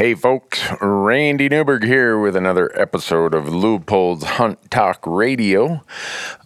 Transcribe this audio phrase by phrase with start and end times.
[0.00, 5.84] Hey folks, Randy Newberg here with another episode of Leupold's Hunt Talk Radio.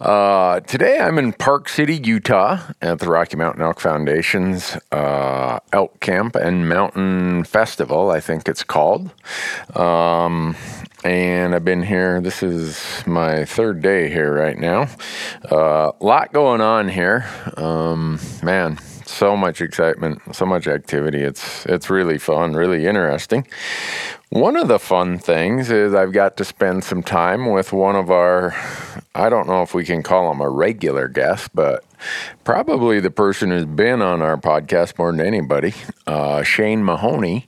[0.01, 6.01] Uh, today I'm in Park City, Utah at the Rocky Mountain Elk Foundation's uh, Elk
[6.01, 9.09] Camp and Mountain Festival, I think it's called.
[9.73, 10.57] Um,
[11.05, 14.89] and I've been here, this is my third day here right now.
[15.45, 17.25] A uh, lot going on here.
[17.55, 21.21] Um, man, so much excitement, so much activity.
[21.21, 23.47] It's it's really fun, really interesting.
[24.29, 28.09] One of the fun things is I've got to spend some time with one of
[28.09, 28.53] our
[29.13, 31.85] I don't know if we can call him a regular guest, but
[32.43, 35.73] probably the person who's been on our podcast more than anybody,
[36.07, 37.47] uh, Shane Mahoney.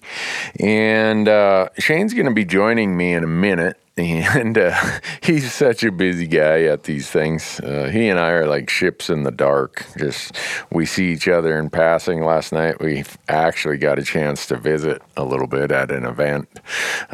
[0.59, 4.80] And uh, Shane's going to be joining me in a minute and uh,
[5.24, 7.60] he's such a busy guy at these things.
[7.60, 9.88] Uh, he and I are like ships in the dark.
[9.98, 10.36] Just
[10.72, 12.23] we see each other in passing.
[12.23, 16.48] Last night we actually got a chance to visit a little bit at an event,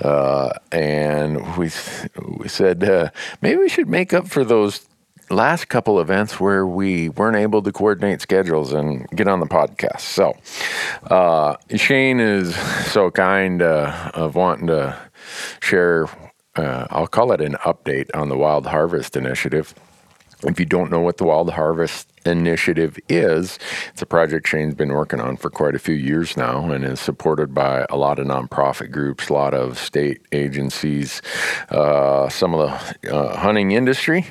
[0.03, 1.69] uh, and we
[2.37, 4.85] we said uh, maybe we should make up for those
[5.29, 10.01] last couple events where we weren't able to coordinate schedules and get on the podcast.
[10.01, 10.35] So
[11.09, 12.53] uh, Shane is
[12.91, 14.99] so kind uh, of wanting to
[15.61, 16.07] share
[16.55, 19.73] uh, I'll call it an update on the Wild Harvest Initiative.
[20.43, 23.59] If you don't know what the Wild Harvest initiative is.
[23.89, 26.99] It's a project Shane's been working on for quite a few years now and is
[26.99, 31.21] supported by a lot of nonprofit groups, a lot of state agencies,
[31.69, 32.69] uh, some of
[33.03, 34.25] the uh, hunting industry.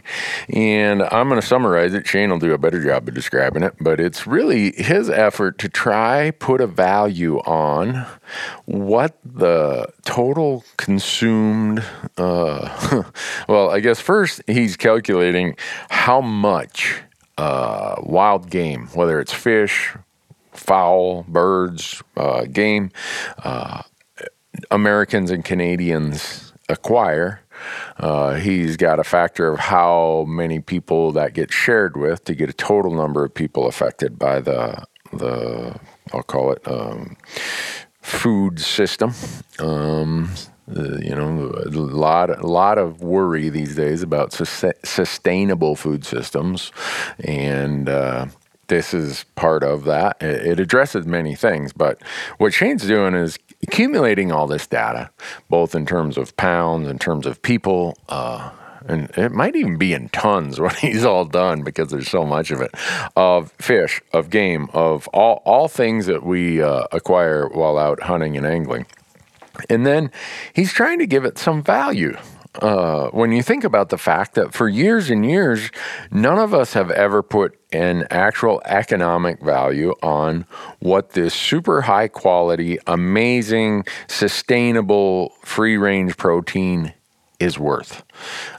[0.49, 2.07] And I'm going to summarize it.
[2.07, 5.69] Shane will do a better job of describing it, but it's really his effort to
[5.69, 8.07] try put a value on
[8.67, 11.85] what the total consumed
[12.19, 13.03] uh,
[13.49, 15.57] well i guess first he's calculating
[15.91, 17.03] how much
[17.43, 19.93] uh, wild game, whether it's fish,
[20.53, 22.93] fowl, birds, uh, game,
[23.43, 23.83] uh,
[24.71, 27.41] Americans and Canadians acquire.
[27.99, 32.49] Uh, he's got a factor of how many people that get shared with to get
[32.49, 35.75] a total number of people affected by the the
[36.13, 37.17] I'll call it um,
[38.01, 39.15] food system.
[39.59, 40.31] Um,
[40.77, 46.05] uh, you know, a lot, a lot of worry these days about su- sustainable food
[46.05, 46.73] systems,
[47.21, 48.27] and uh,
[48.69, 50.17] this is part of that.
[50.23, 52.01] It, it, addresses many things, but
[52.39, 55.11] what Shane's doing is accumulating all this data,
[55.49, 57.97] both in terms of pounds, in terms of people.
[58.09, 58.51] Uh,
[58.87, 62.51] and it might even be in tons when he's all done because there's so much
[62.51, 62.75] of it
[63.17, 68.37] of fish, of game, of all, all things that we uh, acquire while out hunting
[68.37, 68.87] and angling.
[69.69, 70.11] And then
[70.55, 72.17] he's trying to give it some value.
[72.61, 75.71] Uh, when you think about the fact that for years and years,
[76.11, 80.45] none of us have ever put an actual economic value on
[80.81, 86.93] what this super high quality, amazing, sustainable free range protein
[87.43, 88.05] is worth.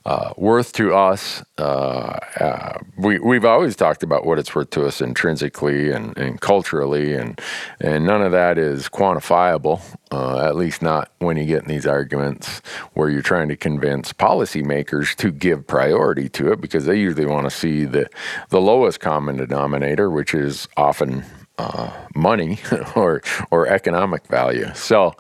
[0.05, 4.85] Uh, worth to us, uh, uh, we, we've always talked about what it's worth to
[4.85, 7.39] us intrinsically and, and culturally, and,
[7.79, 11.87] and none of that is quantifiable, uh, at least not when you get in these
[11.87, 12.61] arguments
[12.93, 17.45] where you're trying to convince policymakers to give priority to it because they usually want
[17.45, 18.09] to see the,
[18.49, 21.23] the lowest common denominator, which is often
[21.57, 22.59] uh, money
[22.95, 23.21] or
[23.51, 24.67] or economic value.
[24.73, 25.13] So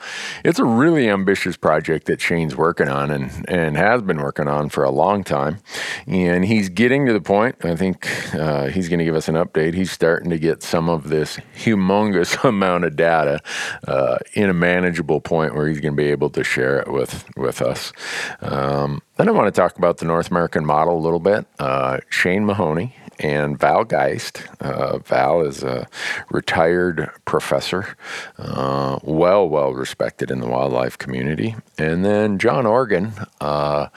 [0.43, 4.69] it's a really ambitious project that Shane's working on and and has been working on
[4.69, 5.59] for a long time,
[6.07, 7.63] and he's getting to the point.
[7.63, 9.75] I think uh, he's going to give us an update.
[9.75, 13.39] He's starting to get some of this humongous amount of data
[13.87, 17.25] uh, in a manageable point where he's going to be able to share it with
[17.37, 17.93] with us.
[18.41, 21.45] Um, then I want to talk about the North American model a little bit.
[21.59, 24.43] Uh, Shane Mahoney and Val Geist.
[24.59, 25.87] Uh, Val is a
[26.29, 27.95] retired professor,
[28.37, 31.55] uh, well, well respected in the wildlife community.
[31.77, 33.13] And then John Organ.
[33.39, 33.87] Uh,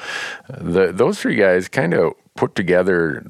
[0.48, 3.22] the, those three guys kind of put together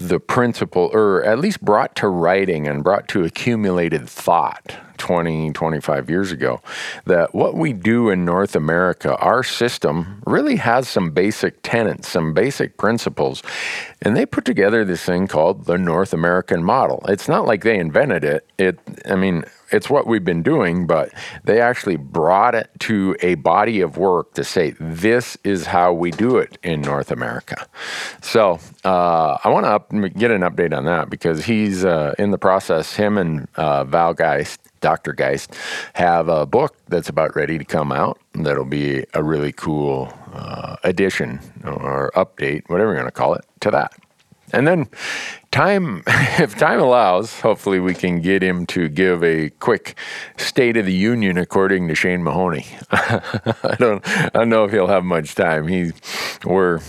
[0.00, 6.08] the principle, or at least brought to writing and brought to accumulated thought 20, 25
[6.08, 6.60] years ago,
[7.04, 12.32] that what we do in North America, our system really has some basic tenets, some
[12.32, 13.42] basic principles.
[14.00, 17.04] And they put together this thing called the North American model.
[17.08, 18.46] It's not like they invented it.
[18.58, 21.12] It, I mean, it's what we've been doing, but
[21.42, 26.12] they actually brought it to a body of work to say this is how we
[26.12, 27.66] do it in North America.
[28.22, 32.38] So uh, I want to get an update on that because he's uh, in the
[32.38, 32.94] process.
[32.94, 35.12] Him and uh, Val Geist, Dr.
[35.12, 35.54] Geist,
[35.94, 38.20] have a book that's about ready to come out.
[38.34, 43.44] That'll be a really cool uh, addition or update, whatever you're going to call it,
[43.60, 43.92] to that.
[44.52, 44.88] And then
[45.50, 49.96] time, if time allows, hopefully we can get him to give a quick
[50.36, 52.66] State of the Union according to Shane Mahoney.
[52.90, 55.68] I don't, I don't know if he'll have much time.
[55.68, 55.92] He,
[56.44, 56.80] we're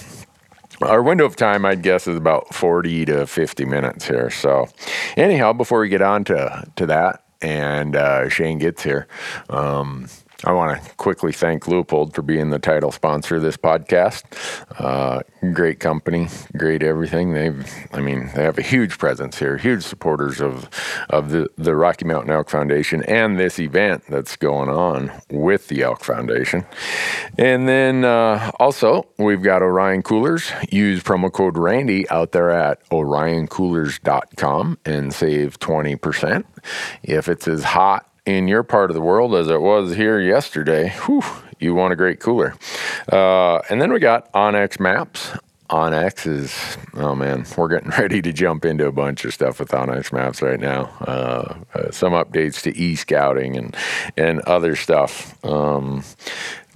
[0.81, 4.29] our window of time, I'd guess, is about 40 to 50 minutes here.
[4.29, 4.67] So,
[5.15, 9.07] anyhow, before we get on to, to that and uh, Shane gets here,
[9.49, 10.07] um,
[10.45, 14.23] I want to quickly thank Leupold for being the title sponsor of this podcast.
[14.79, 17.33] Uh, great company, great everything.
[17.33, 20.69] They've, I mean, they have a huge presence here, huge supporters of
[21.09, 25.81] of the the Rocky Mountain Elk Foundation and this event that's going on with the
[25.81, 26.63] Elk Foundation.
[27.39, 30.51] And then uh, also we've got Orion Coolers.
[30.69, 36.45] Use promo code Randy out there at orioncoolers.com and save twenty percent.
[37.01, 40.89] If it's as hot in your part of the world as it was here yesterday,
[41.05, 41.23] whew,
[41.59, 42.55] you want a great cooler.
[43.11, 45.31] Uh, and then we got onX Maps.
[45.69, 49.69] onX is, oh man, we're getting ready to jump into a bunch of stuff with
[49.69, 50.85] onX Maps right now.
[51.01, 53.75] Uh, uh, some updates to e scouting and,
[54.17, 55.43] and other stuff.
[55.45, 56.03] Um,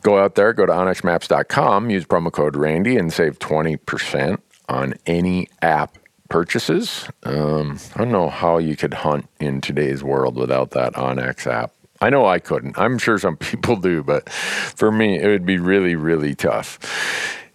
[0.02, 5.48] go out there, go to onxmaps.com, use promo code Randy, and save 20% on any
[5.62, 5.98] app
[6.30, 7.06] purchases.
[7.24, 11.74] Um, I don't know how you could hunt in today's world without that onX app.
[12.02, 12.78] I know I couldn't.
[12.78, 16.80] I'm sure some people do, but for me, it would be really, really tough.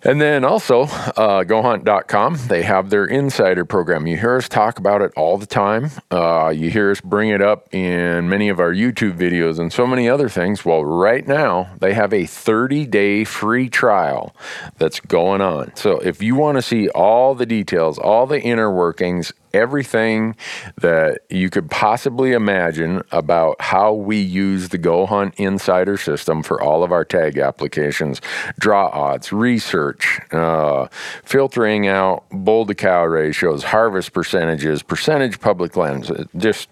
[0.04, 4.06] And then also, uh, gohunt.com, they have their insider program.
[4.06, 5.90] You hear us talk about it all the time.
[6.10, 9.86] Uh, you hear us bring it up in many of our YouTube videos and so
[9.86, 10.62] many other things.
[10.62, 14.36] Well, right now, they have a 30 day free trial
[14.76, 15.74] that's going on.
[15.74, 20.36] So if you want to see all the details, all the inner workings, everything
[20.80, 26.60] that you could possibly imagine about how we use the Go Hunt Insider system for
[26.60, 28.20] all of our tag applications,
[28.58, 30.88] draw odds, research, uh,
[31.24, 36.68] filtering out bull to cow ratios, harvest percentages, percentage public lands, uh, just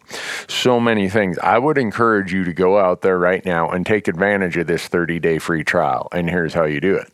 [0.49, 1.39] so many things.
[1.39, 4.89] I would encourage you to go out there right now and take advantage of this
[4.89, 6.09] 30 day free trial.
[6.13, 7.09] And here's how you do it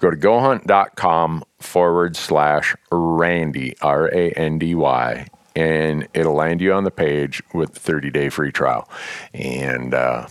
[0.00, 5.26] go to gohunt.com forward slash Randy, R A N D Y,
[5.56, 8.88] and it'll land you on the page with 30 day free trial.
[9.34, 10.28] And uh,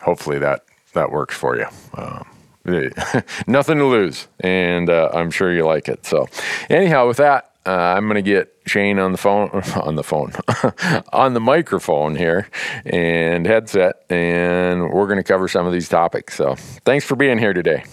[0.00, 1.66] hopefully that, that works for you.
[1.94, 2.26] Um,
[3.46, 6.04] nothing to lose, and uh, I'm sure you like it.
[6.04, 6.28] So,
[6.68, 10.32] anyhow, with that, uh, I'm going to get Shane on the phone, on the phone,
[11.12, 12.48] on the microphone here,
[12.84, 16.34] and headset, and we're going to cover some of these topics.
[16.36, 16.54] So,
[16.84, 17.84] thanks for being here today.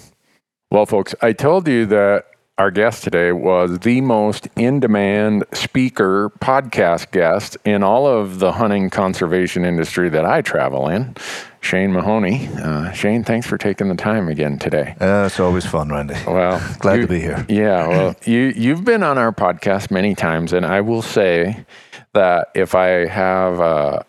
[0.70, 2.26] Well, folks, I told you that
[2.58, 8.54] our guest today was the most in demand speaker, podcast guest in all of the
[8.54, 11.16] hunting conservation industry that I travel in.
[11.62, 12.48] Shane Mahoney.
[12.48, 14.96] Uh, Shane, thanks for taking the time again today.
[15.00, 16.16] Uh, it's always fun, Randy.
[16.26, 17.46] Well, glad you, to be here.
[17.48, 21.66] Yeah, well, you you've been on our podcast many times, and I will say
[22.14, 24.04] that if I have uh,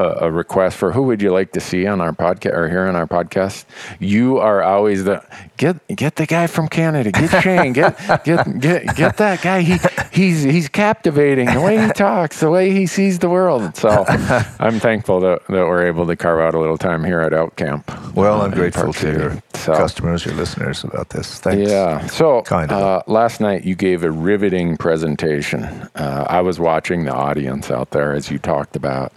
[0.00, 2.86] a, a, request for who would you like to see on our podcast or here
[2.86, 3.64] on our podcast,
[3.98, 5.22] you are always the
[5.56, 9.60] get get the guy from Canada, get Shane, get get get get that guy.
[9.60, 9.78] He
[10.10, 13.76] he's he's captivating the way he talks, the way he sees the world.
[13.76, 14.04] So
[14.58, 17.56] I'm thankful that, that we're able to carve out a little time here at Elk
[17.56, 17.90] Camp.
[18.14, 21.38] Well, uh, I'm grateful to your so, customers, your listeners about this.
[21.40, 21.70] Thanks.
[21.70, 22.06] Yeah.
[22.06, 22.80] So kind of.
[22.80, 25.64] Uh, last night you gave a riveting presentation.
[25.94, 29.12] Uh, I was watching the audience out there as you talked about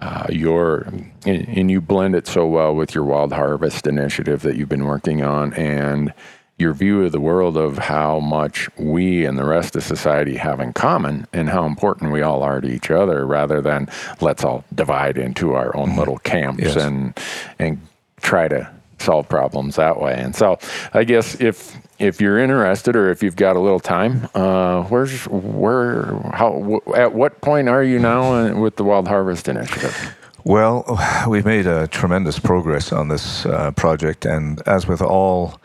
[0.00, 0.86] uh, your
[1.26, 4.84] and, and you blend it so well with your wild harvest initiative that you've been
[4.84, 6.12] working on and
[6.58, 10.60] your view of the world of how much we and the rest of society have
[10.60, 13.88] in common and how important we all are to each other rather than
[14.20, 15.98] let's all divide into our own mm-hmm.
[15.98, 16.76] little camps yes.
[16.76, 17.18] and
[17.58, 17.80] and
[18.20, 20.14] try to solve problems that way.
[20.14, 20.58] And so
[20.92, 25.24] I guess if if you're interested or if you've got a little time, uh, where's
[25.28, 30.16] where how at what point are you now with the Wild Harvest Initiative?
[30.44, 35.60] Well, we've made a tremendous progress on this uh, project, and as with all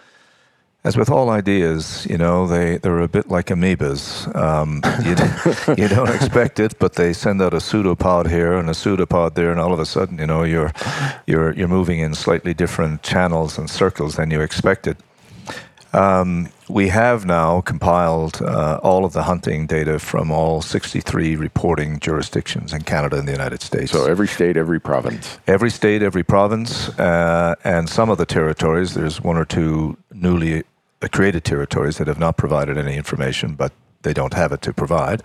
[0.85, 4.27] as with all ideas, you know, they, they're a bit like amoebas.
[4.35, 4.81] Um,
[5.77, 9.35] you, you, don't expect it, but they send out a pseudopod here and a pseudopod
[9.35, 10.73] there, and all of a sudden, you know, you're,
[11.25, 14.97] you're, you're moving in slightly different channels and circles than you expected.
[15.93, 21.99] Um, we have now compiled uh, all of the hunting data from all 63 reporting
[21.99, 23.91] jurisdictions in Canada and the United States.
[23.91, 25.37] So every state, every province.
[25.45, 28.95] Every state, every province, uh, and some of the territories.
[28.95, 30.63] There's one or two newly
[31.11, 33.71] created territories that have not provided any information, but
[34.03, 35.21] they don't have it to provide.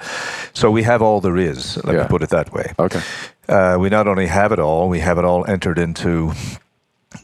[0.52, 1.82] So we have all there is.
[1.84, 2.02] Let yeah.
[2.02, 2.74] me put it that way.
[2.78, 3.00] Okay.
[3.48, 6.32] Uh, we not only have it all, we have it all entered into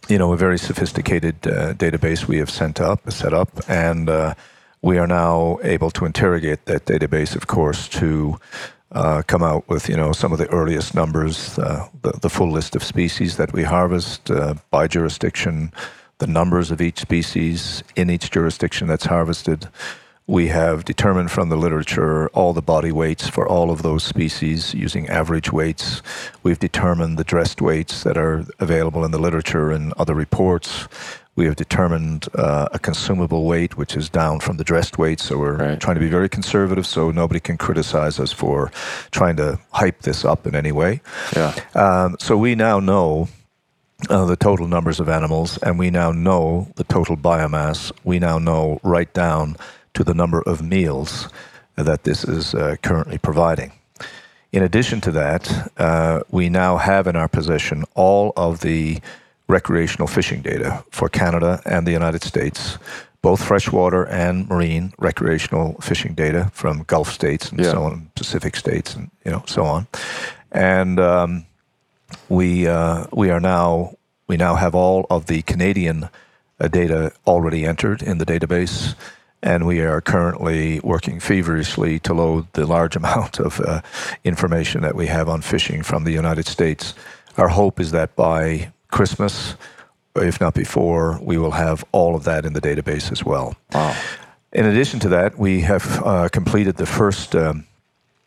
[0.09, 4.35] you know, a very sophisticated uh, database we have sent up, set up, and uh,
[4.83, 8.39] we are now able to interrogate that database, of course, to
[8.93, 12.51] uh, come out with you know some of the earliest numbers, uh, the, the full
[12.51, 15.73] list of species that we harvest uh, by jurisdiction,
[16.19, 19.69] the numbers of each species in each jurisdiction that's harvested.
[20.27, 24.73] We have determined from the literature all the body weights for all of those species
[24.73, 26.01] using average weights.
[26.43, 30.89] We've determined the dressed weights that are available in the literature and other reports.
[31.37, 35.21] We have determined uh, a consumable weight, which is down from the dressed weight.
[35.21, 35.81] So we're right.
[35.81, 38.71] trying to be very conservative so nobody can criticize us for
[39.11, 41.03] trying to hype this up in any way.
[41.37, 41.55] Yeah.
[41.75, 43.29] Um, so we now know
[44.09, 47.93] uh, the total numbers of animals, and we now know the total biomass.
[48.05, 49.57] We now know right down
[49.95, 51.29] to the number of meals
[51.77, 53.73] that this is uh, currently providing.
[54.53, 59.01] In addition to that, uh, we now have in our possession all of the
[59.49, 62.79] recreational fishing data for Canada and the United States,
[63.21, 67.73] both freshwater and marine recreational fishing data from Gulf states and yeah.
[67.73, 69.87] so on, Pacific states, and you know so on.
[70.53, 71.47] And um,
[72.29, 73.97] we uh, we are now
[74.29, 76.09] we now have all of the Canadian
[76.61, 78.95] uh, data already entered in the database
[79.45, 83.83] and we are currently working feverishly to load the large amount of uh,
[84.25, 86.95] information that we have on fishing from the United States.
[87.37, 89.55] Our hope is that by Christmas,
[90.17, 93.55] if not before, we will have all of that in the database as well.
[93.73, 93.95] Wow.
[94.53, 97.67] In addition to that, we have uh, completed the first um,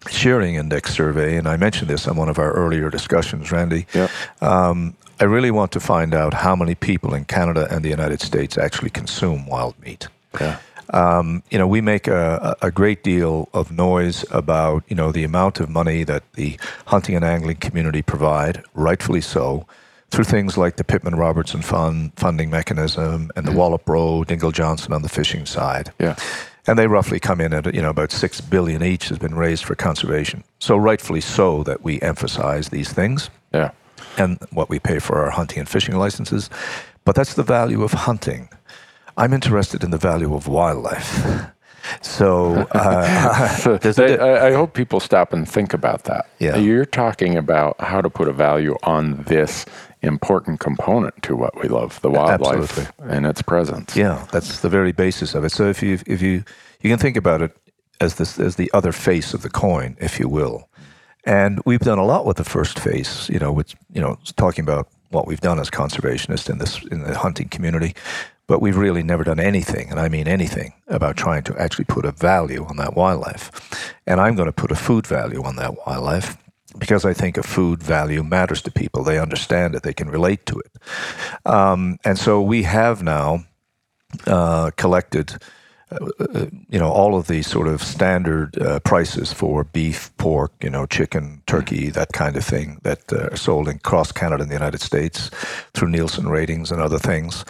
[0.10, 3.88] sharing index survey, and I mentioned this on one of our earlier discussions, Randy.
[3.94, 4.12] Yep.
[4.42, 8.22] Um, I really want to find out how many people in Canada and the United
[8.22, 10.10] States actually consume wild meat.
[10.40, 10.60] Yeah.
[10.94, 15.26] Um, you know, we make a, a, great deal of noise about, you know, the
[15.26, 19.68] amount of money that the hunting and angling community provide, rightfully so,
[20.12, 23.60] through things like the Pittman Robertson Fund funding mechanism and the mm-hmm.
[23.60, 25.92] Wallop Breaux, Dingell Johnson on the fishing side.
[26.00, 26.16] Yeah.
[26.66, 29.64] And they roughly come in at, you know, about six billion each has been raised
[29.64, 30.44] for conservation.
[30.60, 33.30] So rightfully so that we emphasize these things.
[33.54, 33.72] Yeah.
[34.18, 36.50] And what we pay for our hunting and fishing licenses.
[37.06, 38.50] But that's the value of hunting.
[39.18, 41.52] I'm interested in the value of wildlife.
[42.02, 46.28] So, uh, I, I, hope people stop and think about that.
[46.38, 46.58] Yeah.
[46.58, 49.66] You're talking about how to put a value on this
[50.02, 53.16] important component to what we love, the wildlife Absolutely.
[53.16, 53.96] and its presence.
[53.96, 55.52] Yeah, that's the very basis of it.
[55.52, 56.44] So if you if you
[56.82, 57.56] you can think about it
[58.02, 60.70] as this as the other face of the coin, if you will.
[61.24, 64.64] And we've done a lot with the first face, you know, with you know, talking
[64.64, 67.96] about what we've done as conservationists in this in the hunting community.
[68.48, 72.06] But we've really never done anything, and I mean anything, about trying to actually put
[72.06, 73.52] a value on that wildlife.
[74.08, 76.38] And I'm going to put a food value on that wildlife
[76.78, 79.04] because I think a food value matters to people.
[79.04, 80.72] They understand it, they can relate to it.
[81.46, 83.46] Um, and so we have now
[84.26, 85.42] uh, collected.
[86.70, 90.86] You know all of these sort of standard uh, prices for beef, pork, you know,
[90.86, 94.82] chicken, turkey, that kind of thing that uh, are sold across Canada and the United
[94.82, 95.32] States
[95.74, 97.46] through Nielsen ratings and other things.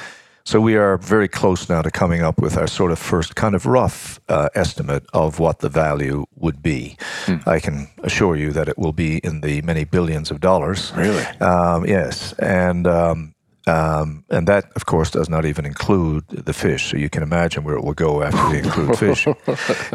[0.47, 3.53] So we are very close now to coming up with our sort of first kind
[3.53, 6.95] of rough uh, estimate of what the value would be.
[7.25, 7.45] Mm.
[7.45, 10.93] I can assure you that it will be in the many billions of dollars.
[10.95, 11.23] Really?
[11.41, 12.87] Um, yes, and.
[12.87, 13.33] Um,
[13.67, 16.91] um, and that, of course, does not even include the fish.
[16.91, 19.27] So you can imagine where it will go after we include fish.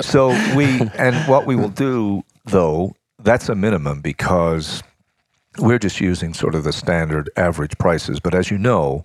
[0.02, 4.82] So we, and what we will do, though, that's a minimum because
[5.58, 8.20] we're just using sort of the standard average prices.
[8.20, 9.04] But as you know,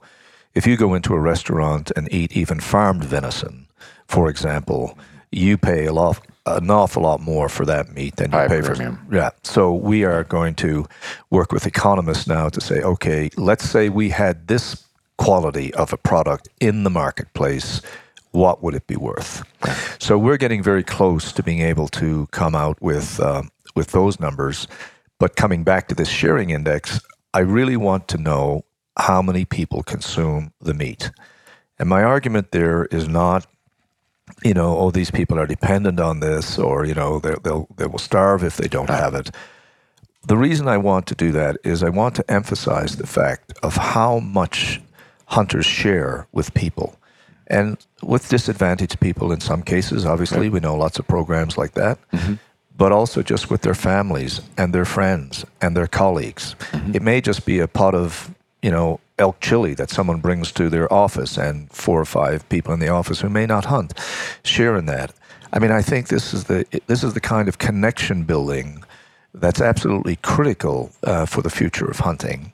[0.53, 3.67] if you go into a restaurant and eat even farmed venison,
[4.07, 4.97] for example,
[5.31, 8.61] you pay a lot, an awful lot more for that meat than you High pay
[8.61, 8.97] premium.
[9.07, 9.15] for.
[9.15, 9.29] Yeah.
[9.43, 10.85] So we are going to
[11.29, 14.85] work with economists now to say, okay, let's say we had this
[15.17, 17.81] quality of a product in the marketplace.
[18.31, 19.43] What would it be worth?
[19.99, 24.19] So we're getting very close to being able to come out with um, with those
[24.19, 24.67] numbers.
[25.19, 26.99] But coming back to this sharing index,
[27.33, 28.65] I really want to know
[28.97, 31.11] how many people consume the meat.
[31.79, 33.47] And my argument there is not,
[34.43, 37.99] you know, oh, these people are dependent on this, or you know, they'll they will
[37.99, 39.31] starve if they don't have it.
[40.25, 43.77] The reason I want to do that is I want to emphasize the fact of
[43.77, 44.81] how much
[45.25, 46.99] hunters share with people,
[47.47, 50.05] and with disadvantaged people in some cases.
[50.05, 51.99] Obviously, we know lots of programs like that.
[52.11, 52.35] Mm-hmm
[52.79, 56.55] but also just with their families and their friends and their colleagues.
[56.71, 56.95] Mm-hmm.
[56.95, 58.29] It may just be a pot of
[58.61, 62.73] you know, elk chili that someone brings to their office and four or five people
[62.73, 63.93] in the office who may not hunt
[64.43, 65.13] share in that.
[65.53, 68.83] I mean, I think this is the this is the kind of connection building
[69.33, 72.51] that's absolutely critical uh, for the future of hunting.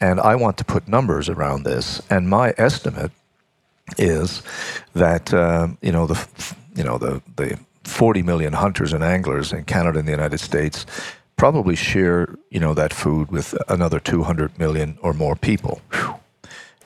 [0.00, 2.00] And I want to put numbers around this.
[2.08, 3.12] And my estimate
[3.98, 4.42] is
[4.94, 6.26] that uh, you know the
[6.74, 10.86] you know, the, the 40 million hunters and anglers in Canada and the United States
[11.40, 15.80] probably share, you know, that food with another 200 million or more people.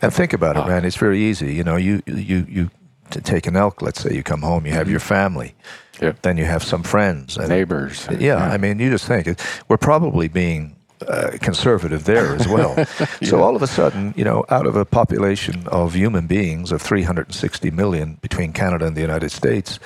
[0.00, 0.84] And think about it, man.
[0.84, 1.54] It's very easy.
[1.54, 2.70] You know, you you you
[3.11, 3.82] to take an elk.
[3.82, 5.54] Let's say you come home, you have your family,
[6.00, 6.23] Yep.
[6.23, 8.06] then you have some friends, and Neighbors.
[8.20, 10.76] yeah, I mean, you just think it, we're probably being
[11.08, 12.75] uh, conservative there as well.
[13.28, 16.80] So all of a sudden, you know, out of a population of human beings of
[16.82, 19.78] 360 million between Canada and the United States,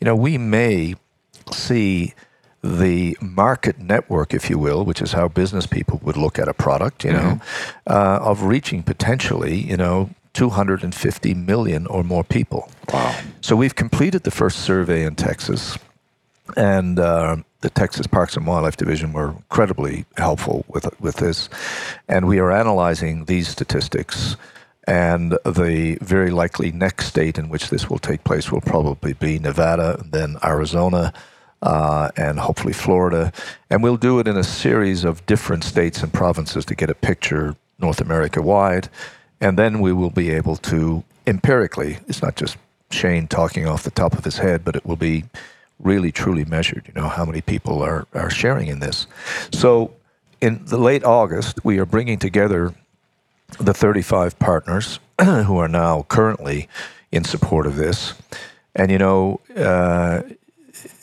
[0.00, 0.94] you know, we may
[1.52, 2.14] see
[2.64, 6.54] the market network, if you will, which is how business people would look at a
[6.54, 7.38] product, you know,
[7.86, 12.70] uh, of reaching potentially, you know, 250 million or more people.
[12.90, 13.14] Wow.
[13.42, 15.76] So we've completed the first survey in Texas,
[16.56, 21.50] and uh, the Texas Parks and Wildlife Division were incredibly helpful with with this,
[22.08, 24.36] and we are analyzing these statistics.
[24.86, 29.38] And the very likely next state in which this will take place will probably be
[29.38, 31.14] Nevada, then Arizona,
[31.64, 33.32] uh, and hopefully Florida.
[33.70, 36.94] And we'll do it in a series of different states and provinces to get a
[36.94, 38.88] picture North America wide.
[39.40, 42.56] And then we will be able to empirically, it's not just
[42.90, 45.24] Shane talking off the top of his head, but it will be
[45.80, 49.06] really truly measured, you know, how many people are, are sharing in this.
[49.50, 49.92] So
[50.40, 52.74] in the late August, we are bringing together
[53.58, 56.68] the 35 partners who are now currently
[57.10, 58.14] in support of this.
[58.74, 60.22] And, you know, uh,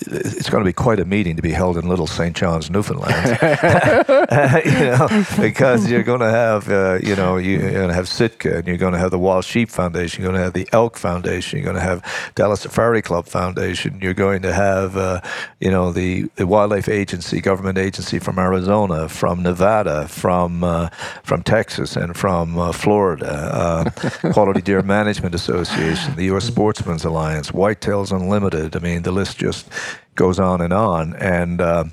[0.07, 2.35] it's going to be quite a meeting to be held in Little St.
[2.35, 3.38] John's, Newfoundland.
[4.65, 8.57] you know, because you're going to have, uh, you know, you're going to have Sitka,
[8.57, 10.97] and you're going to have the Wild Sheep Foundation, you're going to have the Elk
[10.97, 12.03] Foundation, you're going to have
[12.35, 15.21] Dallas Safari Club Foundation, you're going to have, uh,
[15.59, 20.89] you know, the, the Wildlife Agency, government agency from Arizona, from Nevada, from uh,
[21.23, 23.89] from Texas, and from uh, Florida, uh,
[24.33, 26.45] Quality Deer Management Association, the U.S.
[26.45, 28.75] Sportsman's Alliance, Whitetails Unlimited.
[28.75, 29.70] I mean, the list just
[30.15, 31.61] goes on and on, and.
[31.61, 31.85] Uh,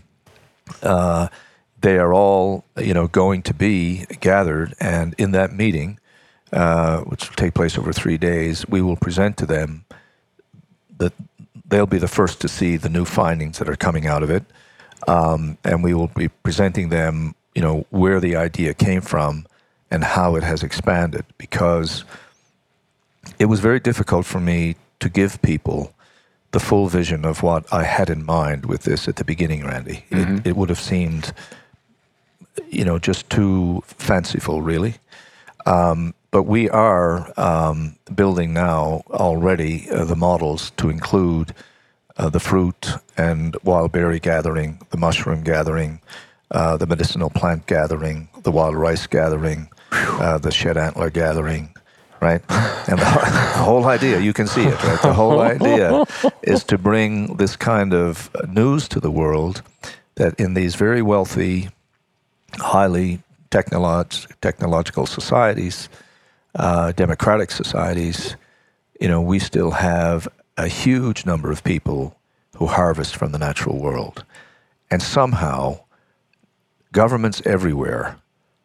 [0.83, 1.29] uh,
[1.81, 5.99] they are all, you know, going to be gathered, and in that meeting,
[6.53, 9.85] uh, which will take place over three days, we will present to them
[10.99, 11.13] that
[11.69, 14.45] they'll be the first to see the new findings that are coming out of it,
[15.07, 19.47] um, and we will be presenting them, you know, where the idea came from
[19.91, 22.05] and how it has expanded, because
[23.39, 25.93] it was very difficult for me to give people
[26.53, 30.05] the full vision of what I had in mind with this at the beginning, Randy.
[30.11, 31.33] It, it would have seemed,
[32.71, 34.95] you know, just too fanciful, really.
[35.67, 41.55] Um, but we are um, building now already uh, the models to include
[42.17, 46.01] uh, the fruit and wild berry gathering, the mushroom gathering,
[46.51, 51.75] uh, the medicinal plant gathering, the wild rice gathering, uh, the shed antler gathering,
[52.21, 52.43] right?
[52.89, 55.03] And the, whole idea, you can see it, right?
[55.03, 56.07] The whole idea
[56.43, 59.61] is to bring this kind of news to the world
[60.15, 61.69] that in these very wealthy,
[62.57, 65.91] highly technolog- technological societies,
[66.55, 68.37] uh, democratic societies,
[68.99, 70.27] you know, we still have
[70.57, 72.17] a huge number of people
[72.57, 74.25] who harvest from the natural world.
[74.91, 75.81] And somehow,
[76.93, 78.17] governments everywhere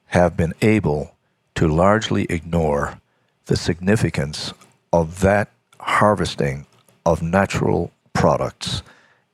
[0.08, 1.16] have been able
[1.56, 3.00] to largely ignore
[3.46, 4.54] the significance
[4.92, 6.66] of that harvesting
[7.06, 8.84] of natural products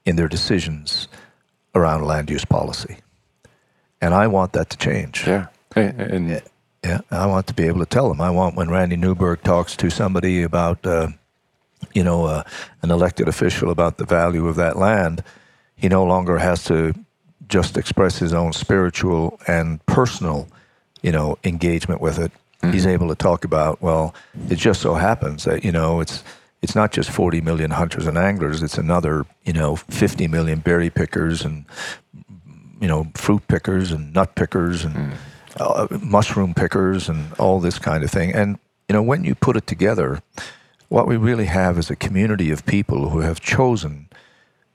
[0.06, 1.08] in their decisions
[1.76, 2.98] around land use policy.
[4.02, 5.28] And I want that to change.
[5.28, 5.48] Yeah.
[5.76, 6.02] And,
[6.84, 8.22] Yeah, I want to be able to tell them.
[8.22, 11.10] I want when Randy Newberg talks to somebody about, uh,
[11.94, 12.44] you know, uh,
[12.82, 15.24] an elected official about the value of that land,
[15.76, 16.94] he no longer has to
[17.50, 20.48] just express his own spiritual and personal,
[21.02, 22.32] you know, engagement with it.
[22.62, 24.14] He's able to talk about, well,
[24.50, 26.24] it just so happens that you know it's
[26.62, 30.90] it's not just 40 million hunters and anglers; it's another, you know, 50 million berry
[30.90, 31.66] pickers and
[32.80, 35.14] you know, fruit pickers and nut pickers and
[35.58, 38.34] uh, mushroom pickers and all this kind of thing.
[38.34, 40.22] And, you know, when you put it together,
[40.88, 44.09] what we really have is a community of people who have chosen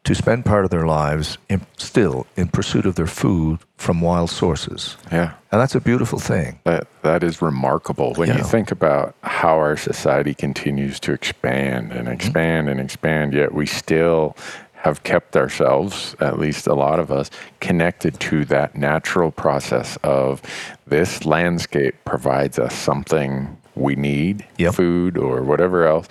[0.05, 4.31] to spend part of their lives in, still in pursuit of their food from wild
[4.31, 4.97] sources.
[5.11, 5.35] yeah.
[5.51, 6.59] And that's a beautiful thing.
[6.65, 8.39] That that is remarkable when Yeah.
[8.39, 12.13] you think about how our society continues to expand and mm-hmm.
[12.13, 13.35] expand and expand.
[13.35, 14.37] Yet we still
[14.75, 20.43] have kept ourselves, at least a lot of us, connected to that natural process of
[20.87, 24.75] this landscape provides us something we need, Yep.
[24.75, 26.09] food or whatever else.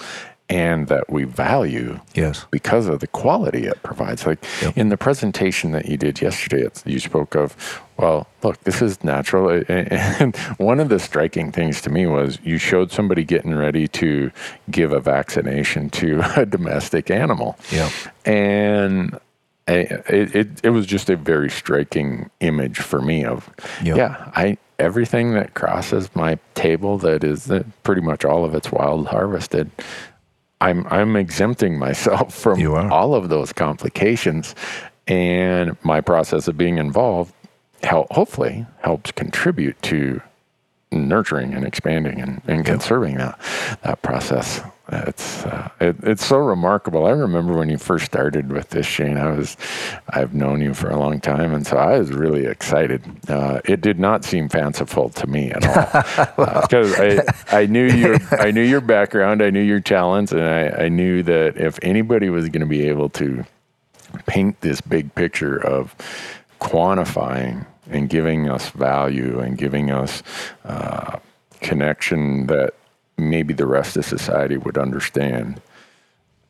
[0.54, 2.46] And that we value Yes.
[2.52, 4.26] because of the quality it provides.
[4.26, 4.78] Like Yep.
[4.78, 7.56] in the presentation that you did yesterday, it's, you spoke of,
[7.98, 9.64] well, look, this is natural.
[9.68, 14.32] And one of the striking things to me was you showed somebody getting ready to
[14.70, 17.58] give a vaccination to a domestic animal.
[17.72, 17.90] Yeah.
[18.26, 19.18] And
[19.68, 23.50] it, it, it was just a very striking image for me of,
[23.84, 23.98] Yep.
[23.98, 27.50] yeah, I everything that crosses my table that is
[27.84, 29.70] pretty much all of it's wild harvested.
[30.64, 34.56] I'm I'm exempting myself from all of those complications,
[35.08, 37.34] and my process of being involved,
[37.84, 40.22] help, hopefully, helps contribute to
[40.92, 43.38] nurturing and expanding and, and conserving that
[43.84, 44.62] that process.
[44.92, 47.06] It's uh, it, it's so remarkable.
[47.06, 49.18] I remember when you first started with this, Shane.
[49.18, 49.56] I was
[50.10, 53.02] I've known you for a long time, and so I was really excited.
[53.30, 58.18] Uh, it did not seem fanciful to me at all because I I knew your
[58.32, 62.30] I knew your background, I knew your talents, and I, I knew that if anybody
[62.30, 63.46] was going to be able to
[64.28, 65.96] paint this big picture of
[66.60, 70.24] quantifying and giving us value and giving us
[70.66, 71.20] uh,
[71.62, 72.74] connection that
[73.18, 75.62] maybe the rest of society would understand.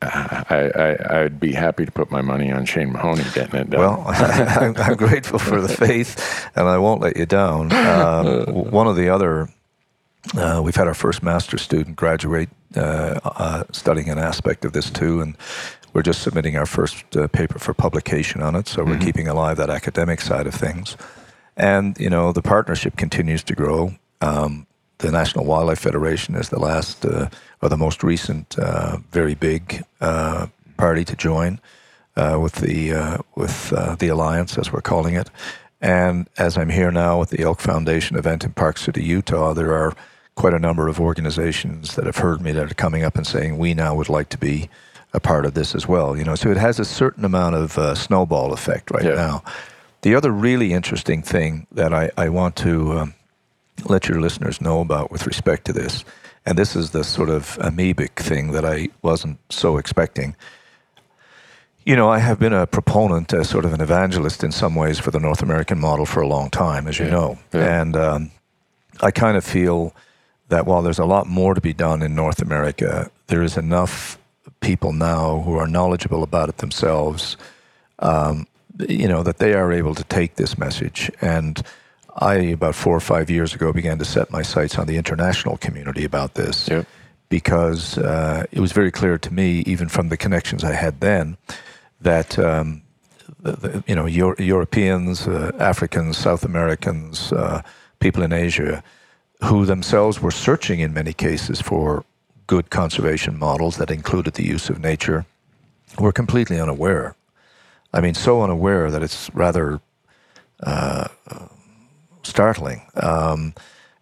[0.01, 3.79] I, I, I'd be happy to put my money on Shane Mahoney getting it done.
[3.79, 7.71] Well, I'm, I'm grateful for the faith, and I won't let you down.
[7.71, 9.49] Um, one of the other,
[10.35, 14.89] uh, we've had our first master student graduate uh, uh, studying an aspect of this
[14.89, 15.37] too, and
[15.93, 18.67] we're just submitting our first uh, paper for publication on it.
[18.67, 20.97] So we're keeping alive that academic side of things,
[21.55, 23.95] and you know the partnership continues to grow.
[24.19, 24.67] Um,
[25.03, 27.27] the National Wildlife Federation is the last uh,
[27.61, 31.59] or the most recent uh, very big uh, party to join
[32.15, 35.29] uh, with the uh, with uh, the alliance, as we're calling it.
[35.81, 39.73] And as I'm here now with the Elk Foundation event in Park City, Utah, there
[39.73, 39.93] are
[40.35, 43.57] quite a number of organizations that have heard me that are coming up and saying
[43.57, 44.69] we now would like to be
[45.13, 46.17] a part of this as well.
[46.17, 49.15] You know, so it has a certain amount of uh, snowball effect right Yeah.
[49.15, 49.43] now.
[50.01, 53.13] The other really interesting thing that I, I want to um,
[53.85, 56.03] let your listeners know about with respect to this,
[56.45, 60.35] and this is the sort of amoebic thing that I wasn't so expecting.
[61.85, 64.99] You know, I have been a proponent, a sort of an evangelist in some ways
[64.99, 67.39] for the North American model for a long time, as you Yeah, know.
[67.53, 67.81] yeah.
[67.81, 68.31] And um,
[69.01, 69.93] I kind of feel
[70.47, 74.17] that while there's a lot more to be done in North America, there is enough
[74.61, 77.35] people now who are knowledgeable about it themselves,
[77.99, 78.47] um,
[78.87, 81.11] you know, that they are able to take this message.
[81.21, 81.61] And
[82.17, 85.57] I, about four or five years ago, began to set my sights on the international
[85.57, 86.85] community about this Yep.
[87.29, 91.37] because uh, it was very clear to me, even from the connections I had then,
[92.01, 92.81] that um,
[93.41, 97.61] the, the, you know Euro- Europeans, uh, Africans, South Americans, uh,
[97.99, 98.83] people in Asia,
[99.43, 102.05] who themselves were searching in many cases for
[102.47, 105.25] good conservation models that included the use of nature,
[105.97, 107.15] were completely unaware.
[107.93, 109.79] I mean, so unaware that it's rather
[110.61, 111.07] uh,
[112.23, 112.83] startling.
[112.95, 113.53] Um,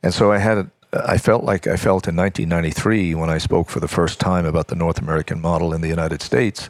[0.04, 3.80] and so I had, I felt like I felt in 1993 when I spoke for
[3.80, 6.70] the first time about the North American model in the United States.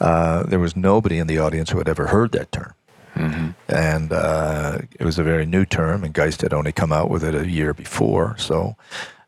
[0.00, 2.74] Uh, there was nobody in the audience who had ever heard that term.
[3.68, 7.24] And uh, it was a very new term, and Geist had only come out with
[7.24, 8.36] it a year before.
[8.38, 8.76] So,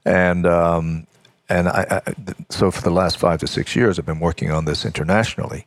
[0.05, 1.07] and um,
[1.49, 2.15] and I, I
[2.49, 5.67] so for the last five to six years, I've been working on this internationally,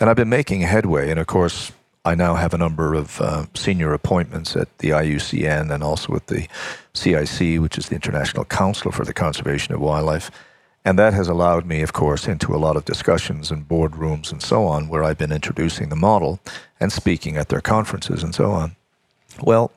[0.00, 1.10] and I've been making headway.
[1.10, 1.72] And of course,
[2.04, 6.26] I now have a number of uh, senior appointments at the IUCN and also with
[6.26, 6.48] the
[6.94, 10.30] CIC, which is the International Council for the Conservation of Wildlife.
[10.84, 14.42] And that has allowed me, of course, into a lot of discussions and boardrooms and
[14.42, 16.40] so on, where I've been introducing the model
[16.80, 18.76] and speaking at their conferences and so on.
[19.42, 19.70] Well,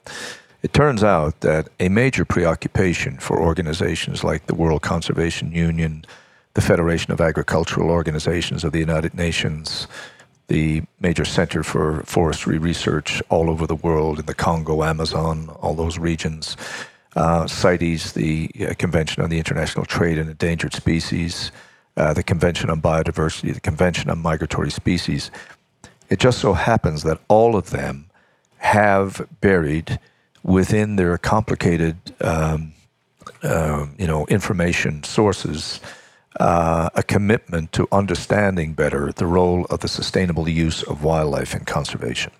[0.63, 6.05] it turns out that a major preoccupation for organizations like the World Conservation Union,
[6.53, 9.87] the Federation of Agricultural Organizations of the United Nations,
[10.51, 15.73] the major center for forestry research all over the world in the Congo, Amazon, all
[15.73, 16.57] those regions,
[17.15, 21.53] uh, CITES, the uh, Convention on the International Trade in Endangered Species,
[21.95, 25.31] uh, the Convention on Biodiversity, the Convention on Migratory Species.
[26.09, 28.09] It just so happens that all of them
[28.57, 29.99] have buried
[30.43, 32.73] within their complicated, um,
[33.43, 35.79] um, you know, information sources
[36.39, 41.65] uh, a commitment to understanding better the role of the sustainable use of wildlife in
[41.65, 42.31] conservation.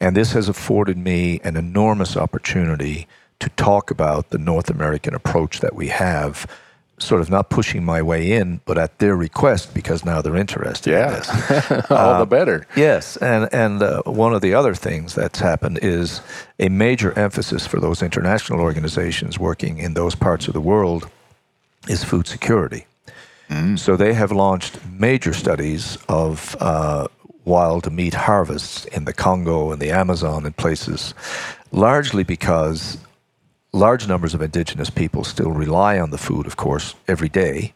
[0.00, 3.08] And this has afforded me an enormous opportunity
[3.40, 6.46] to talk about the North American approach that we have,
[6.98, 10.92] sort of not pushing my way in, but at their request because now they're interested
[10.92, 11.10] in Yeah.
[11.10, 11.90] this.
[11.90, 12.66] All the better.
[12.76, 16.20] Yes, and and uh, one of the other things that's happened is
[16.58, 21.08] a major emphasis for those international organizations working in those parts of the world
[21.88, 22.86] is food security.
[23.76, 27.08] So they have launched major studies of uh,
[27.44, 31.14] wild meat harvests in the Congo and the Amazon and places,
[31.72, 32.98] largely because
[33.72, 37.72] large numbers of indigenous people still rely on the food, of course, every day,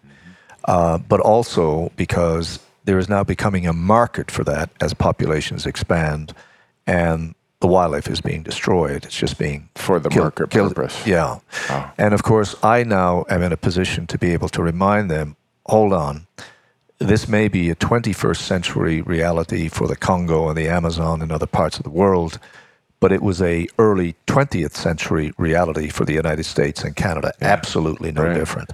[0.66, 6.34] uh, but also because there is now becoming a market for that as populations expand
[6.86, 9.04] and the wildlife is being destroyed.
[9.04, 11.06] It's just being For the killed- market killed- purpose.
[11.06, 11.38] Yeah.
[11.70, 11.92] Wow.
[11.96, 15.36] And of course, I now am in a position to be able to remind them
[15.66, 16.26] hold on,
[16.98, 21.46] this may be a 21st century reality for the Congo and the Amazon and other
[21.46, 22.38] parts of the world,
[23.00, 27.32] but it was a early 20th century reality for the United States and Canada.
[27.40, 28.34] Absolutely no Right.
[28.34, 28.70] different.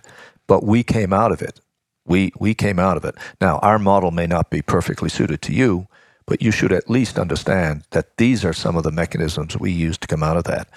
[0.47, 1.61] But we came out of it.
[2.07, 3.15] We, we came out of it.
[3.41, 5.87] Now, our model may not be perfectly suited to you,
[6.27, 9.97] but you should at least understand that these are some of the mechanisms we use
[9.99, 10.69] to come out of that.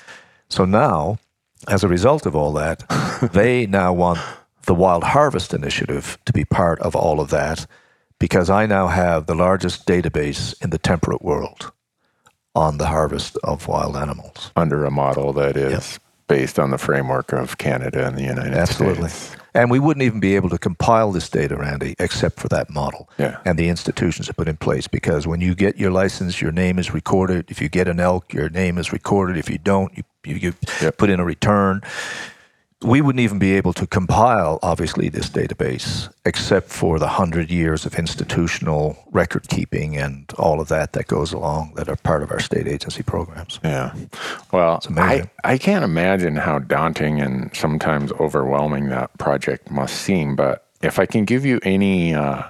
[0.50, 1.20] So now,
[1.68, 2.84] as a result of all that,
[3.34, 4.20] they now want
[4.72, 7.68] the Wild Harvest Initiative to be part of all of that
[8.20, 11.74] because I now have the largest database in the temperate world
[12.56, 14.50] on the harvest of wild animals.
[14.56, 19.10] Under a model that is based on the framework of Canada and the United Absolutely.
[19.10, 19.24] States.
[19.34, 19.38] Absolutely.
[19.56, 23.10] And we wouldn't even be able to compile this data, Randy, except for that model
[23.18, 23.40] Yeah.
[23.44, 24.88] and the institutions that put in place.
[24.88, 27.52] Because when you get your license, your name is recorded.
[27.52, 29.36] If you get an elk, your name is recorded.
[29.36, 30.96] If you don't, you, you, you Yep.
[30.98, 31.82] put in a return.
[32.84, 37.86] We wouldn't even be able to compile, obviously, this database, except for the hundred years
[37.86, 42.32] of institutional record keeping and all of that that goes along that are part of
[42.32, 43.60] our state agency programs.
[43.64, 43.94] Yeah.
[44.52, 45.30] Well, I.
[45.44, 50.36] I can't imagine how daunting and sometimes overwhelming that project must seem.
[50.36, 52.44] But if I can give you any uh,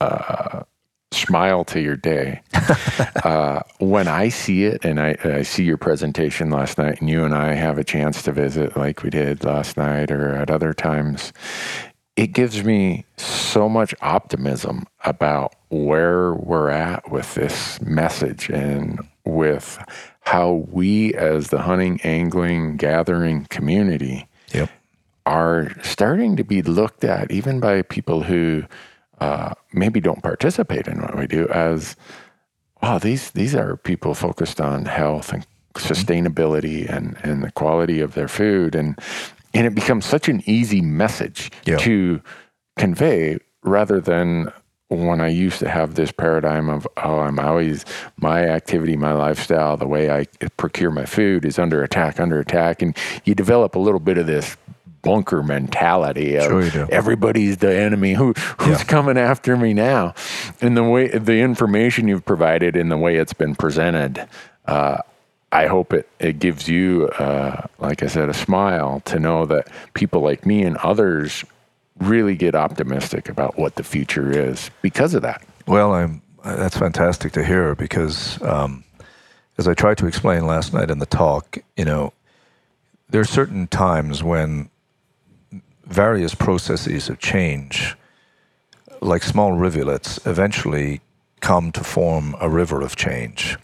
[0.00, 0.62] uh,
[1.12, 2.40] smile to your day,
[3.24, 7.24] uh, when I see it and I, I see your presentation last night, and you
[7.24, 10.72] and I have a chance to visit like we did last night or at other
[10.72, 11.32] times,
[12.16, 19.78] it gives me so much optimism about where we're at with this message and with
[20.20, 24.68] how we, as the hunting, angling, gathering community, Yep.
[25.26, 28.64] are starting to be looked at, even by people who
[29.20, 31.96] uh, maybe don't participate in what we do, as
[32.82, 38.14] wow, these these are people focused on health and sustainability and and the quality of
[38.14, 38.98] their food, and
[39.54, 41.76] and it becomes such an easy message Yeah.
[41.78, 42.22] to
[42.76, 44.52] convey rather than
[44.88, 47.84] when I used to have this paradigm of, oh, I'm always,
[48.16, 52.82] my activity, my lifestyle, the way I procure my food is under attack, under attack.
[52.82, 54.56] And you develop a little bit of this
[55.02, 58.14] bunker mentality of Sure everybody's the enemy.
[58.14, 58.84] Who who's Yeah.
[58.84, 60.14] coming after me now?
[60.60, 64.26] And the way the information you've provided and the way it's been presented,
[64.66, 64.98] uh,
[65.52, 69.68] I hope it, it gives you, uh, like I said, a smile to know that
[69.94, 71.44] people like me and others
[71.98, 75.42] really get optimistic about what the future is because of that.
[75.66, 78.84] Well, I'm, that's fantastic to hear because, um,
[79.58, 82.12] as I tried to explain last night in the talk, you know,
[83.10, 84.70] there are certain times when
[85.90, 87.96] various processes of change,
[89.00, 91.00] like small rivulets, eventually
[91.40, 93.58] come to form a river of change.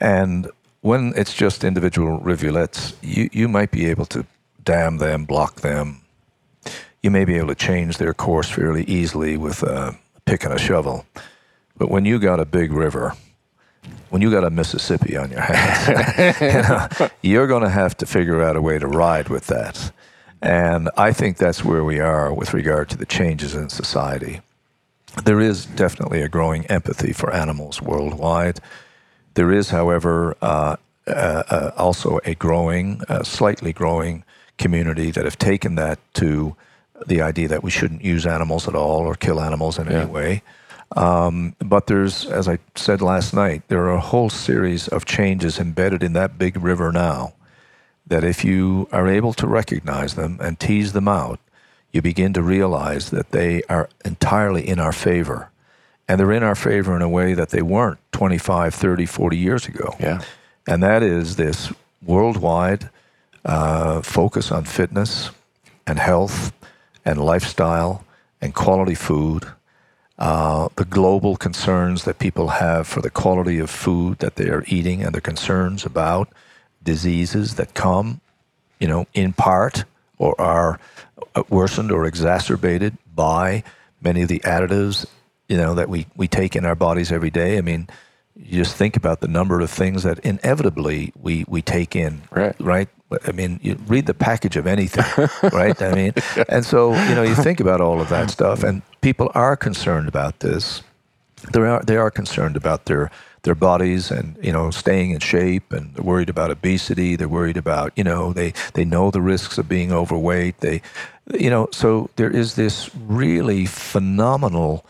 [0.00, 4.26] And when it's just individual rivulets, you, you might be able to
[4.64, 6.02] dam them, block them,
[7.02, 10.58] you may be able to change their course fairly easily with a pick and a
[10.58, 11.06] shovel.
[11.76, 13.14] But when you got a big river,
[14.10, 18.06] when you got a Mississippi on your hands, you know, you're going to have to
[18.06, 19.92] figure out a way to ride with that.
[20.42, 24.40] And I think that's where we are with regard to the changes in society.
[25.24, 28.60] There is definitely a growing empathy for animals worldwide.
[29.34, 34.24] There is, however, uh, uh, uh, also a growing, uh, slightly growing
[34.58, 36.54] community that have taken that to
[37.06, 40.02] the idea that we shouldn't use animals at all or kill animals in Yeah.
[40.02, 40.42] any way.
[40.96, 45.58] Um, but there's, as I said last night, there are a whole series of changes
[45.58, 47.32] embedded in that big river now
[48.06, 51.40] that if you are able to recognize them and tease them out,
[51.92, 55.50] you begin to realize that they are entirely in our favor.
[56.08, 59.66] And they're in our favor in a way that they weren't 25, 30, 40 years
[59.66, 59.96] ago.
[59.98, 60.22] Yeah.
[60.68, 61.72] And that is this
[62.04, 62.90] worldwide
[63.44, 65.30] uh, focus on fitness
[65.86, 66.52] and health
[67.04, 68.04] and lifestyle
[68.40, 69.46] and quality food.
[70.18, 74.64] Uh, the global concerns that people have for the quality of food that they are
[74.66, 76.28] eating and the concerns about
[76.86, 78.22] diseases that come,
[78.80, 79.84] you know, in part
[80.18, 80.80] or are
[81.50, 83.62] worsened or exacerbated by
[84.00, 85.04] many of the additives,
[85.48, 87.58] you know, that we, we take in our bodies every day.
[87.58, 87.88] I mean,
[88.34, 92.54] you just think about the number of things that inevitably we, we take in, Right.
[92.60, 92.88] right?
[93.26, 95.80] I mean, you read the package of anything, right?
[95.80, 96.12] I mean,
[96.48, 100.08] and so you know, you think about all of that stuff, and people are concerned
[100.08, 100.82] about this.
[101.52, 103.12] They are they are concerned about their
[103.46, 107.16] their bodies and you know staying in shape, and they're worried about obesity.
[107.16, 110.58] They're worried about you know they they know the risks of being overweight.
[110.60, 110.82] They,
[111.32, 114.84] you know, so there is this really phenomenal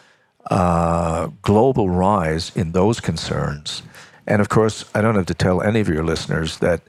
[0.50, 3.82] uh, global rise in those concerns.
[4.26, 6.80] And of course, I don't have to tell any of your listeners that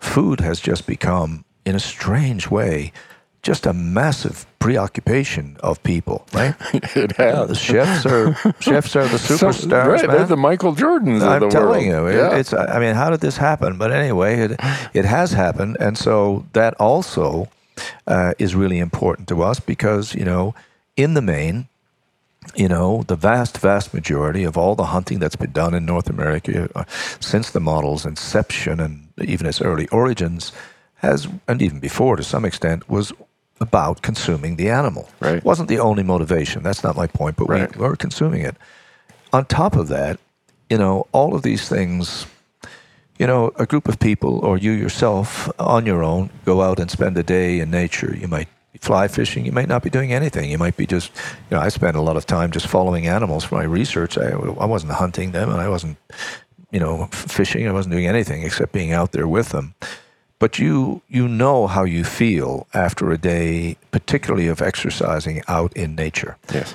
[0.00, 2.92] food has just become, in a strange way,
[3.46, 6.54] just a massive preoccupation of people, right?
[6.96, 7.48] it has.
[7.48, 9.70] the chefs are chefs are the superstars.
[9.70, 10.16] So, right, man.
[10.16, 11.22] they're the Michael Jordans.
[11.22, 12.12] I'm of the telling world.
[12.12, 12.36] you, it- yeah.
[12.36, 12.52] it's.
[12.52, 13.78] I mean, how did this happen?
[13.78, 14.60] But anyway, it
[14.94, 17.48] it has happened, and so that also
[18.08, 20.54] uh, is really important to us because you know,
[20.96, 21.68] in the main,
[22.56, 26.10] you know, the vast, vast majority of all the hunting that's been done in North
[26.10, 26.84] America uh,
[27.20, 30.50] since the model's inception and even its early origins
[31.00, 33.12] has, and even before to some extent, was
[33.60, 35.08] about consuming the animal.
[35.20, 35.42] Right.
[35.44, 36.62] wasn't the only motivation.
[36.62, 37.74] That's not my point, but Right.
[37.76, 38.56] we were consuming it.
[39.32, 40.18] On top of that,
[40.68, 42.26] you know, all of these things,
[43.18, 46.90] you know, a group of people or you yourself on your own go out and
[46.90, 48.14] spend a day in nature.
[48.14, 48.48] You might
[48.80, 49.46] fly fishing.
[49.46, 50.50] You might not be doing anything.
[50.50, 51.10] You might be just,
[51.50, 54.18] you know, I spent a lot of time just following animals for my research.
[54.18, 55.96] I, I wasn't hunting them and I wasn't,
[56.70, 57.66] you know, fishing.
[57.66, 59.74] I wasn't doing anything except being out there with them.
[60.38, 65.94] But you you know how you feel after a day, particularly of exercising out in
[65.94, 66.36] nature.
[66.52, 66.74] Yes.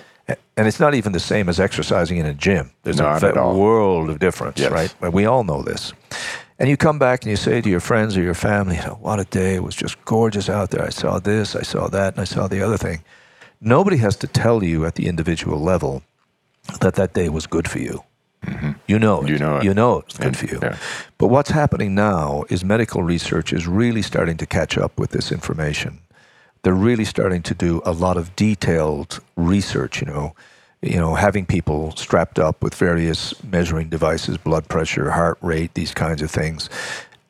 [0.57, 2.71] And it's not even the same as exercising in a gym.
[2.83, 3.59] There's a Not all.
[3.59, 4.71] world of difference, Yes.
[4.71, 5.13] right?
[5.13, 5.93] We all know this.
[6.59, 8.97] And you come back and you say to your friends or your family, you know,
[9.01, 9.55] what a day.
[9.55, 10.85] It was just gorgeous out there.
[10.87, 13.03] I saw this, I saw that, and I saw the other thing.
[13.59, 16.01] Nobody has to tell you at the individual level
[16.79, 18.03] that that day was good for you.
[18.87, 19.23] You know it.
[19.23, 19.27] Mm-hmm.
[19.27, 19.63] You know it.
[19.63, 20.59] You know it's good And- for you.
[20.61, 20.77] yeah.
[21.17, 25.31] But what's happening now is medical research is really starting to catch up with this
[25.31, 25.99] information.
[26.63, 30.33] They're really starting to do a lot of detailed research, you know,
[30.81, 35.93] you know, having people strapped up with various measuring devices, blood pressure, heart rate, these
[35.93, 36.69] kinds of things,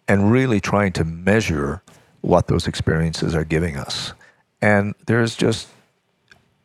[0.07, 1.81] and really trying to measure
[2.21, 4.13] what those experiences are giving us.
[4.61, 5.67] And there's just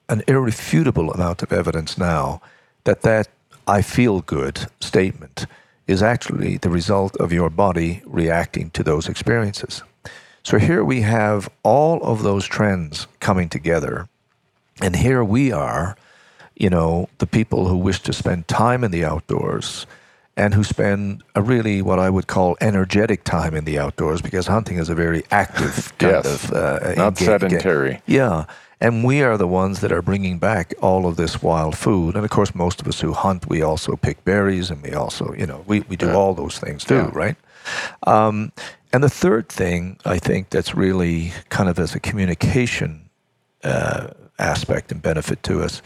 [0.09, 2.41] an irrefutable amount of evidence now
[2.85, 3.29] that that
[3.67, 5.47] I feel good statement
[5.87, 9.83] is actually the result of your body reacting to those experiences.
[10.43, 14.09] So here we have all of those trends coming together.
[14.81, 15.97] And here we are,
[16.57, 19.87] you know, the people who wish to spend time in the outdoors
[20.37, 24.47] and who spend a really what I would call energetic time in the outdoors because
[24.47, 26.45] hunting is a very active kind Yes.
[26.45, 28.03] of uh, Not sedentary.
[28.07, 28.45] yeah.
[28.81, 32.15] And we are the ones that are bringing back all of this wild food.
[32.15, 35.33] And of course, most of us who hunt, we also pick berries and we also,
[35.33, 37.11] you know, we, we do all those things too, Yeah.
[37.15, 37.37] right?
[38.07, 38.53] Um,
[38.93, 43.09] and the third thing I think that's really kind of as a communication
[43.65, 44.09] uh,
[44.39, 45.81] aspect and benefit to us,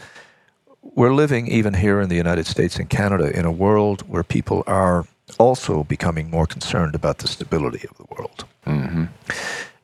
[0.81, 4.63] we're living even here in the United States and Canada in a world where people
[4.67, 5.05] are
[5.39, 8.45] also becoming more concerned about the stability of the world.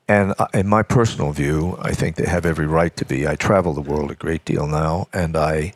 [0.08, 3.28] And in my personal view, I think they have every right to be.
[3.28, 5.74] I travel the world a great deal now, and I,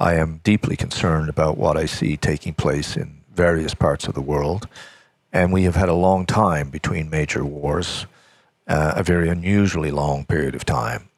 [0.00, 4.20] I am deeply concerned about what I see taking place in various parts of the
[4.20, 4.66] world.
[5.32, 8.06] And we have had a long time between major wars,
[8.66, 11.08] uh, a very unusually long period of time.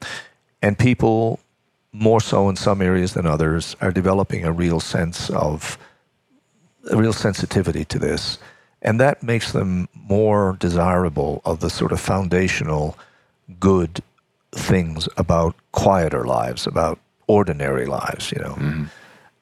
[0.61, 1.41] And people,
[1.91, 5.79] more so in some areas than others, are developing a real sense of
[6.91, 8.39] a real sensitivity to this.
[8.83, 12.99] And that makes them more desirable of the sort of foundational
[13.59, 14.03] good
[14.51, 18.89] things about quieter lives, about ordinary lives, you know.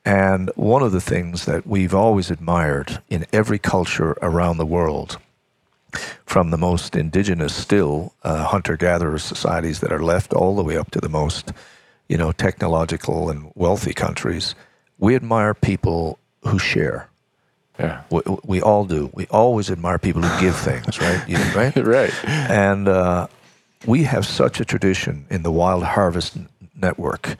[0.04, 5.18] And one of the things that we've always admired in every culture around the world,
[6.24, 10.90] from the most indigenous still uh, hunter-gatherer societies that are left all the way up
[10.92, 11.52] to the most,
[12.08, 14.54] you know, technological and wealthy countries,
[14.98, 17.09] we admire people who share.
[17.80, 18.02] Yeah.
[18.10, 19.10] We, we all do.
[19.14, 21.28] We always admire people who give things, right?
[21.28, 21.76] You, right?
[21.80, 22.12] Right.
[22.24, 23.26] And uh,
[23.86, 26.36] we have such a tradition in the Wild Harvest
[26.74, 27.36] Network,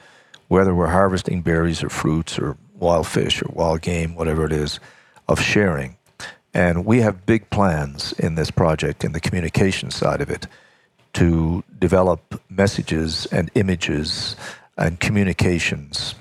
[0.49, 4.81] whether we're harvesting berries or fruits or wild fish or wild game, whatever it is,
[5.29, 5.97] of sharing.
[6.53, 10.47] And we have big plans in this project, in the communication side of it,
[11.15, 14.37] to develop messages and images
[14.77, 16.15] and communications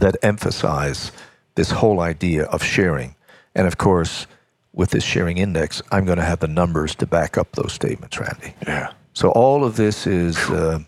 [0.00, 1.10] that emphasize
[1.56, 3.14] this whole idea of sharing.
[3.54, 4.26] And of course,
[4.72, 8.18] with this sharing index, I'm going to have the numbers to back up those statements,
[8.18, 8.54] Randy.
[8.66, 8.92] Yeah.
[9.12, 10.80] So all of this is uh,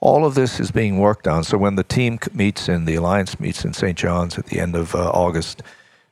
[0.00, 1.44] all of this is being worked on.
[1.44, 3.96] So when the team meets in the alliance meets in St.
[3.96, 5.62] John's at the end of uh, August,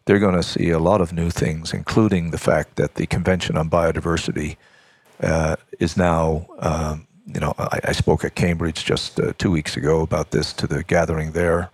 [0.04, 3.57] they're going to see a lot of new things, including the fact that the Convention
[3.57, 4.57] on Biodiversity
[5.22, 6.46] uh, is now.
[6.59, 10.52] Um, you know, I, I, spoke at Cambridge just uh, two weeks ago about this
[10.54, 11.70] to the gathering there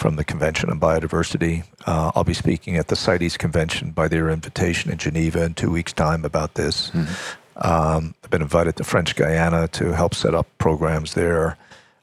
[0.00, 1.64] from the Convention on Biodiversity.
[1.86, 5.70] Uh, I'll be speaking at the CITES Convention by their invitation in Geneva in two
[5.70, 6.90] weeks' time about this.
[6.90, 7.68] Mm-hmm.
[7.68, 11.58] Um, I've been invited to French Guiana to help set up programs there.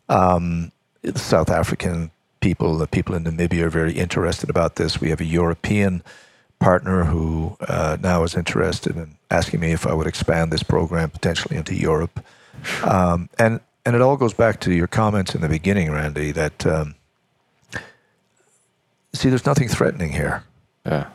[0.09, 0.71] Um,
[1.01, 5.01] the South African people, the people in Namibia are very interested about this.
[5.01, 6.03] We have a European
[6.59, 11.09] partner who uh, now is interested in asking me if I would expand this program
[11.09, 12.23] potentially into Europe.
[12.83, 16.31] Um, and and it all goes back to your comments in the beginning, Randy.
[16.31, 16.95] That um,
[19.17, 20.43] see, there's nothing threatening here.
[20.85, 21.09] Yeah,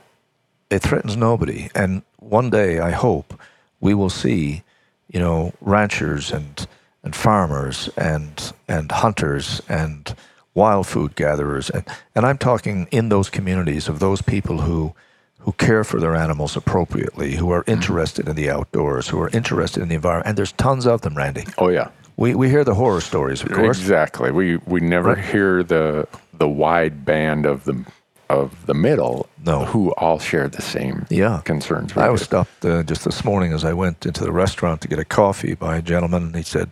[0.71, 1.71] it threatens nobody.
[1.75, 3.39] And one day, I hope
[3.81, 4.63] we will see,
[5.09, 6.67] you know, ranchers and
[7.03, 10.15] and farmers and and hunters and
[10.55, 11.85] wild food gatherers and,
[12.15, 14.95] and I'm talking in those communities of those people who
[15.43, 17.73] who care for their animals appropriately, who are mm-hmm.
[17.73, 20.29] interested in the outdoors, who are interested in the environment.
[20.29, 21.45] And there's tons of them, Randy.
[21.59, 21.91] Oh yeah.
[22.17, 23.79] We, we hear the horror stories, of course.
[23.79, 24.31] Exactly.
[24.31, 25.25] We we never right.
[25.25, 26.07] hear the
[26.43, 27.85] the wide band of the
[28.29, 29.65] of the middle no.
[29.65, 31.41] who all share the same yeah.
[31.45, 31.97] concerns.
[31.97, 34.99] I was stopped uh, just this morning as I went into the restaurant to get
[34.99, 36.69] a coffee by a gentleman, and he said,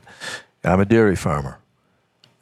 [0.64, 1.58] I'm a dairy farmer.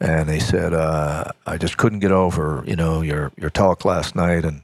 [0.01, 4.15] And he said, uh, I just couldn't get over, you know, your, your talk last
[4.15, 4.43] night.
[4.43, 4.63] And,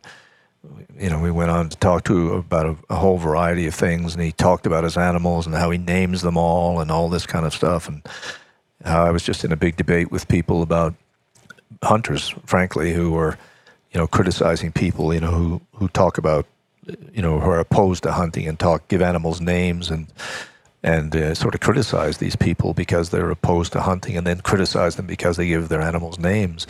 [0.98, 4.16] you know, we went on to talk to about a, a, whole variety of things.
[4.16, 7.28] And he talked about his animals and how he names them all and all this
[7.28, 7.88] kind of stuff.
[7.88, 8.02] And
[8.86, 10.96] how I was just in a big debate with people about
[11.84, 13.38] hunters, frankly, who are,
[13.92, 16.46] you know, criticizing people, you know, who, who talk about,
[17.14, 20.08] you know, who are opposed to hunting and talk, give animals names and,
[20.84, 24.96] and uh, sort of criticize these people because they're opposed to hunting and then criticize
[24.96, 26.68] them because they give their animals names.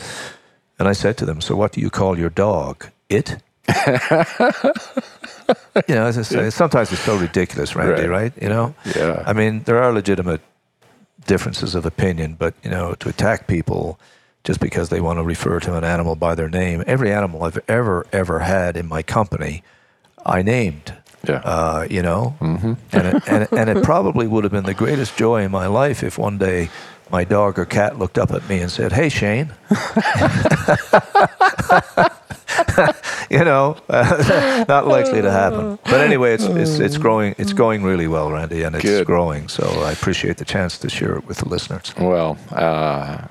[0.78, 2.88] And I said to them, So what do you call your dog?
[3.08, 3.38] It?
[3.68, 3.74] you
[5.94, 8.08] know, it's, sometimes it's so ridiculous, Randy, right.
[8.08, 8.42] right?
[8.42, 8.74] You know?
[8.94, 9.22] Yeah.
[9.26, 10.40] I mean, there are legitimate
[11.26, 13.98] differences of opinion, but, you know, to attack people
[14.46, 17.58] just because they want to refer to an animal by their name, every animal I've
[17.68, 19.64] ever, ever had in my company,
[20.24, 20.94] I named.
[21.26, 21.42] Yeah.
[21.44, 22.74] Uh, you know, mm-hmm.
[22.92, 25.66] and, it, and, it, and it probably would have been the greatest joy in my
[25.66, 26.70] life if one day
[27.10, 29.52] my dog or cat looked up at me and said, "Hey, Shane."
[33.30, 35.80] you know, uh, not likely to happen.
[35.84, 37.34] But anyway, it's, it's it's growing.
[37.38, 39.06] It's going really well, Randy, and it's Good.
[39.06, 39.48] growing.
[39.48, 41.92] So I appreciate the chance to share it with the listeners.
[41.98, 43.26] Well, uh,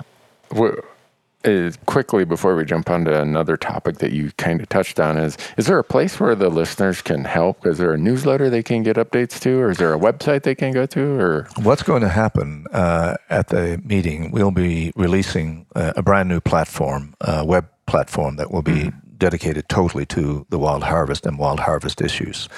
[1.46, 5.16] uh, quickly before we jump on to another topic that you kind of touched on
[5.16, 7.66] is is there a place where the listeners can help?
[7.66, 10.54] Is there a newsletter they can get updates to or is there a website they
[10.54, 11.48] can go to or?
[11.62, 16.40] What's going to happen uh, at the meeting we'll be releasing uh, a brand new
[16.40, 19.16] platform uh, web platform that will be mm-hmm.
[19.16, 22.48] dedicated totally to the wild harvest and wild harvest issues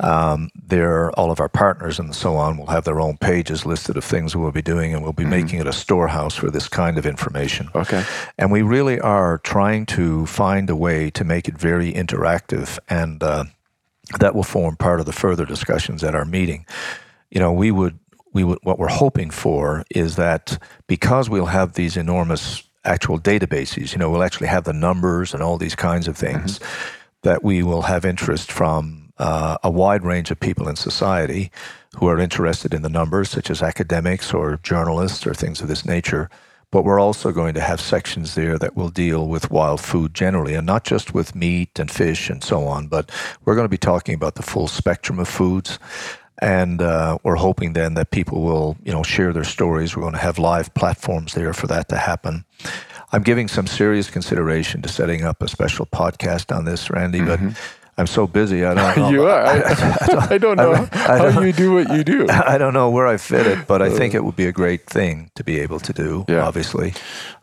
[0.00, 3.96] um, there, all of our partners and so on will have their own pages listed
[3.96, 5.30] of things we'll be doing, and we'll be mm-hmm.
[5.30, 7.68] making it a storehouse for this kind of information.
[7.74, 8.04] Okay.
[8.36, 13.22] And we really are trying to find a way to make it very interactive, and
[13.22, 13.44] uh,
[14.18, 16.66] that will form part of the further discussions at our meeting.
[17.30, 17.98] You know, we would
[18.32, 23.92] we would what we're hoping for is that because we'll have these enormous actual databases,
[23.92, 26.58] you know, we'll actually have the numbers and all these kinds of things.
[26.58, 27.00] Mm-hmm.
[27.22, 31.50] That we will have interest from uh, a wide range of people in society
[31.96, 35.84] who are interested in the numbers, such as academics or journalists or things of this
[35.84, 36.28] nature.
[36.70, 40.54] But we're also going to have sections there that will deal with wild food generally,
[40.54, 43.12] and not just with meat and fish and so on, but
[43.44, 45.78] we're going to be talking about the full spectrum of foods.
[46.42, 49.94] And uh, we're hoping then that people will, you know, share their stories.
[49.94, 52.44] We're going to have live platforms there for that to happen.
[53.12, 57.48] I'm giving some serious consideration to setting up a special podcast on this, Randy, mm-hmm.
[57.48, 57.60] but
[57.96, 58.64] I'm so busy.
[58.64, 59.10] I don't know.
[59.10, 59.44] you are.
[59.44, 62.26] I, I, don't know I, how you do what you do.
[62.28, 64.86] I don't know where I fit it, but I think it would be a great
[64.86, 66.24] thing to be able to do.
[66.28, 66.46] Yeah.
[66.46, 66.94] Obviously.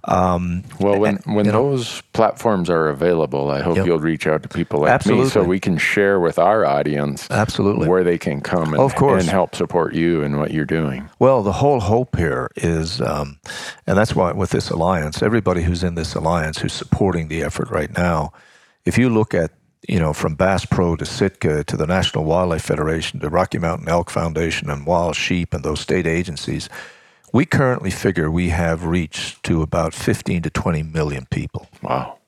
[0.06, 3.86] Um, well, when and, when those know, platforms are available, I hope yep.
[3.86, 5.26] you'll reach out to people like Absolutely.
[5.26, 7.30] me so we can share with our audience.
[7.30, 7.88] Absolutely.
[7.88, 9.22] Where they can come and, of course.
[9.22, 11.08] and help support you and what you're doing.
[11.20, 13.40] Well, the whole hope here is, um,
[13.86, 17.70] and that's why with this alliance, everybody who's in this alliance who's supporting the effort
[17.70, 18.34] right now,
[18.86, 19.52] if you look at
[19.88, 23.90] you know, from Bass Pro to Sitka to the National Wildlife Federation to Rocky Mountain
[23.90, 26.70] Elk Foundation and Wild Sheep and those state agencies,
[27.34, 31.68] we currently figure we have reached to about 15 to 20 million people.
[31.82, 32.20] Wow.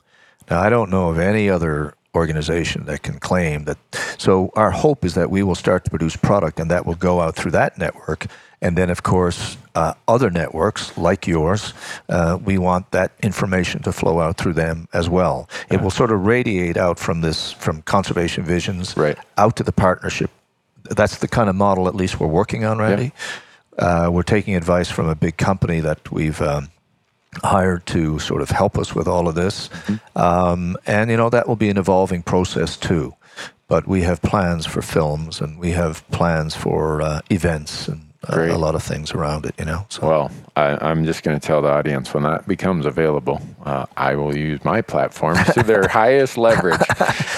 [0.50, 3.78] Now, I don't know of any other organization that can claim that.
[4.18, 7.22] So, our hope is that we will start to produce product and that will go
[7.22, 8.28] out through that network
[8.62, 11.74] and then, of course, uh, other networks like yours,
[12.08, 15.50] uh, we want that information to flow out through them as well.
[15.70, 19.18] It will sort of radiate out from this, from conservation visions, right.
[19.38, 20.32] out to the partnership
[20.90, 23.12] that's the kind of model at least we're working on, Randy.
[23.78, 26.70] Uh, we're taking advice from a big company that we've um,
[27.44, 29.70] hired to sort of help us with all of this.
[30.16, 33.14] Um, and, you know, that will be an evolving process too.
[33.68, 38.42] But we have plans for films and we have plans for uh, events and uh,
[38.54, 39.86] a lot of things around it, you know.
[39.90, 43.86] So, Well, I, I'm just going to tell the audience when that becomes available, uh,
[43.98, 46.80] I will use my platforms to their highest leverage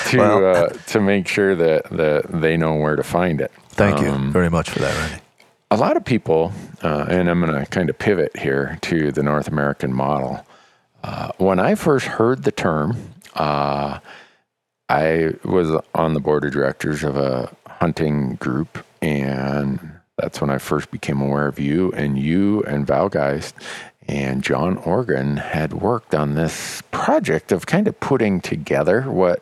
[0.10, 3.52] to Well- uh, to make sure that, that they know where to find it.
[3.70, 5.22] thank you Um, very much for that, Randy.
[5.72, 6.52] A lot of people,
[6.84, 10.46] uh, and I'm going to kind of pivot here to the North American model.
[11.04, 14.00] Uh, when I first heard the term, uh,
[14.90, 19.80] I was on the board of directors of a hunting group, and
[20.18, 21.92] that's when I first became aware of you.
[21.94, 23.56] And you and Val Geist
[24.08, 29.42] and John Organ had worked on this project of kind of putting together what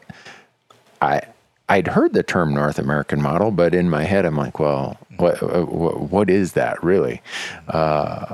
[1.01, 1.21] I
[1.70, 5.41] I'd heard the term North American model, but in my head I'm like, well, what
[5.72, 7.22] what, what is that really?
[7.68, 8.34] Uh,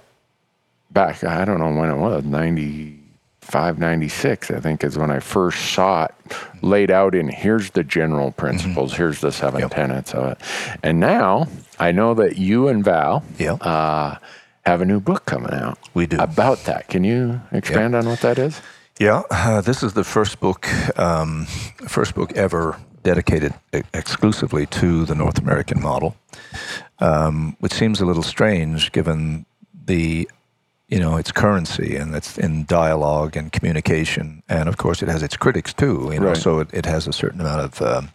[0.91, 5.73] back I don't know when it was 95 96 I think is when I first
[5.73, 6.15] saw it
[6.61, 9.71] laid out in here's the general principles, here's the seven Yep.
[9.71, 10.37] tenets of it.
[10.83, 11.47] And now
[11.79, 13.53] I know that you and Val Yeah.
[13.53, 14.17] uh,
[14.65, 16.17] have a new book coming out We do.
[16.19, 16.87] about that.
[16.89, 18.61] Can you expand on what that is?
[18.99, 20.67] Yeah, uh, this is the first book,
[20.99, 21.45] um,
[21.87, 23.53] first book ever dedicated
[23.93, 26.15] exclusively to the North American model,
[26.99, 29.45] um, which seems a little strange given
[29.85, 30.29] the,
[30.87, 35.23] you know, its currency and it's in dialogue and communication, and of course it has
[35.23, 36.09] its critics too.
[36.13, 36.37] You know, Right.
[36.37, 38.09] so it, it has a certain amount of um,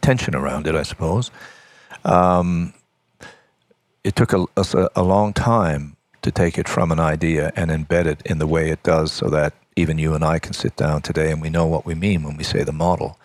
[0.00, 1.30] tension around it, I suppose.
[2.04, 2.72] Um,
[4.04, 7.70] it took a, us a, a long time to take it from an idea and
[7.70, 10.74] embed it in the way it does so that even you and I can sit
[10.76, 13.18] down today and we know what we mean when we say the model.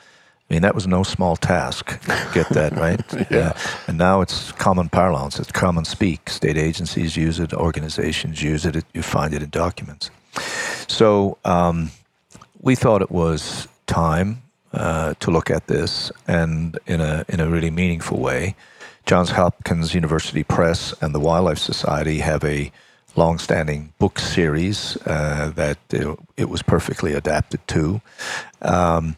[0.52, 1.86] I mean, that was no small task.
[2.34, 3.02] Get that, right?
[3.32, 3.54] Yeah.
[3.88, 6.30] And now it's common parlance, it's common speak.
[6.30, 10.10] State agencies use it, organizations use it, it you find it in documents.
[10.88, 11.92] So um,
[12.60, 14.42] we thought it was time
[14.74, 18.56] uh, to look at this and in a, in a really meaningful way.
[19.06, 22.74] Johns Hopkins University Press and the Wildlife Society have a
[23.16, 28.02] long-standing book series uh, that uh, it was perfectly adapted to,
[28.62, 29.16] um,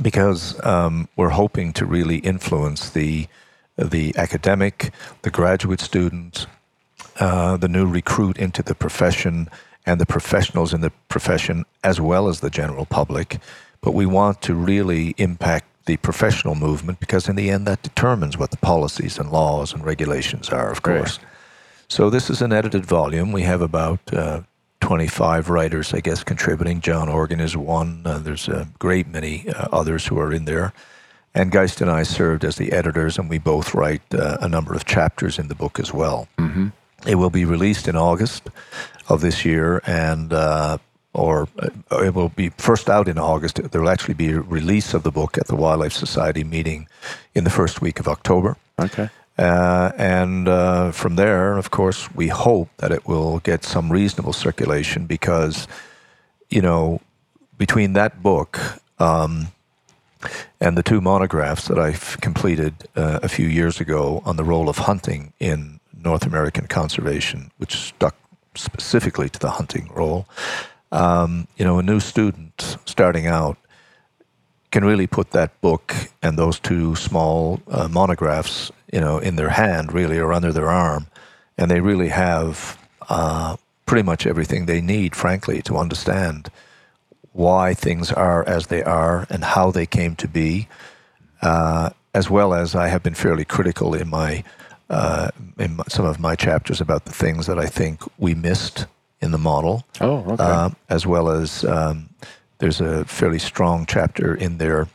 [0.00, 3.26] because um, we're hoping to really influence the
[3.76, 6.46] the academic, the graduate student,
[7.18, 9.48] uh, the new recruit into the profession,
[9.86, 13.38] and the professionals in the profession, as well as the general public.
[13.80, 18.38] But we want to really impact the professional movement because, in the end, that determines
[18.38, 20.98] what the policies and laws and regulations are, of Right.
[20.98, 21.18] course.
[21.88, 23.32] So, this is an edited volume.
[23.32, 24.42] We have about uh,
[24.82, 26.80] 25 writers, I guess, contributing.
[26.80, 28.02] John Organ is one.
[28.04, 30.72] Uh, there's a great many uh, others who are in there.
[31.34, 34.74] And Geist and I served as the editors, and we both write uh, a number
[34.74, 36.28] of chapters in the book as well.
[36.36, 36.68] Mm-hmm.
[37.06, 38.50] It will be released in August
[39.08, 40.78] of this year, and uh,
[41.14, 43.70] or uh, it will be first out in August.
[43.70, 46.88] There will actually be a release of the book at the Wildlife Society meeting
[47.34, 48.56] in the first week of October.
[48.78, 49.08] Okay.
[49.38, 54.32] Uh, and uh, from there, of course, we hope that it will get some reasonable
[54.32, 55.66] circulation because,
[56.50, 57.00] you know,
[57.56, 58.58] between that book
[58.98, 59.48] um,
[60.60, 64.68] and the two monographs that I've completed uh, a few years ago on the role
[64.68, 68.14] of hunting in North American conservation, which stuck
[68.54, 70.26] specifically to the hunting role,
[70.90, 73.56] um, you know, a new student starting out
[74.70, 79.48] can really put that book and those two small uh, monographs, you know, in their
[79.50, 81.06] hand, really, or under their arm,
[81.58, 82.78] and they really have
[83.08, 86.48] uh, pretty much everything they need, frankly, to understand
[87.32, 90.68] why things are as they are and how they came to be,
[91.40, 94.44] uh, as well as I have been fairly critical in my
[94.90, 98.84] uh, in some of my chapters about the things that I think we missed
[99.22, 100.42] in the model Oh, okay.
[100.44, 102.10] um, as well as um,
[102.58, 104.88] there's a fairly strong chapter in there.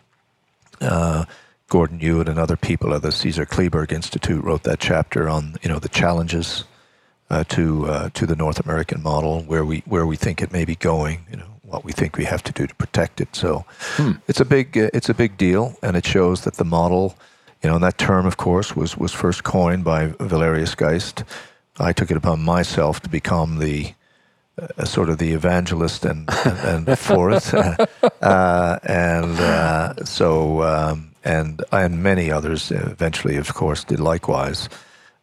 [0.80, 1.26] Uh,
[1.70, 5.70] Gordon Hewitt and other people at the Caesar Kleberg Institute wrote that chapter on you
[5.70, 6.64] know the challenges
[7.30, 10.66] uh, to uh, to the North American model, where we where we think it may
[10.66, 13.36] be going, you know what we think we have to do to protect it.
[13.36, 13.66] So
[14.28, 17.18] it's a big uh, it's a big deal, and it shows that the model,
[17.62, 21.24] you know, and that term, of course, was was first coined by Valerius Geist.
[21.80, 23.94] I took it upon myself to become the
[24.58, 27.54] uh, sort of the evangelist and and for it,
[28.22, 34.70] uh, and uh, so um, and and many others eventually, of course, did likewise.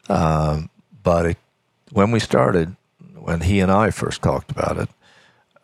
[0.09, 0.69] Um,
[1.03, 1.37] but it,
[1.91, 2.75] when we started,
[3.15, 4.89] when he and I first talked about it,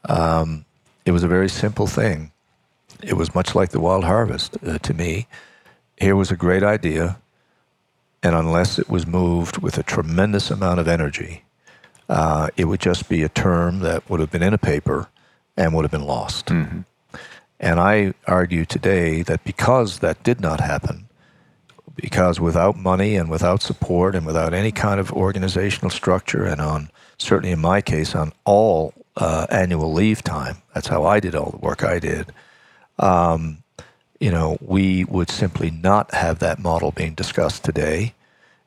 [0.09, 0.65] um,
[1.05, 2.31] it was a very simple thing.
[3.03, 5.27] It was much like the Wild Harvest uh, to me.
[5.97, 7.17] Here was a great idea.
[8.23, 11.43] and unless it was moved with a tremendous amount of energy,
[12.09, 15.09] uh, it would just be a term that would have been in a paper
[15.57, 16.47] and would have been lost.
[16.47, 16.81] Mm-hmm.
[17.61, 21.07] And I argue today that because that did not happen,
[21.95, 26.89] because without money and without support and without any kind of organizational structure, and on
[27.19, 31.51] certainly in my case, on all uh, annual leave time, that's how I did all
[31.51, 32.33] the work I did.
[32.97, 33.59] Um,
[34.19, 38.15] you know, we would simply not have that model being discussed today.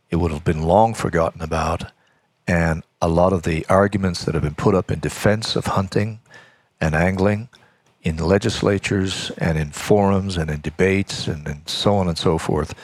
[0.09, 1.90] It would have been long forgotten about.
[2.47, 6.20] And a lot of the arguments that have been put up in defense of hunting
[6.80, 7.49] and angling
[8.05, 12.74] in legislatures and in forums and in debates and, and so on and so forth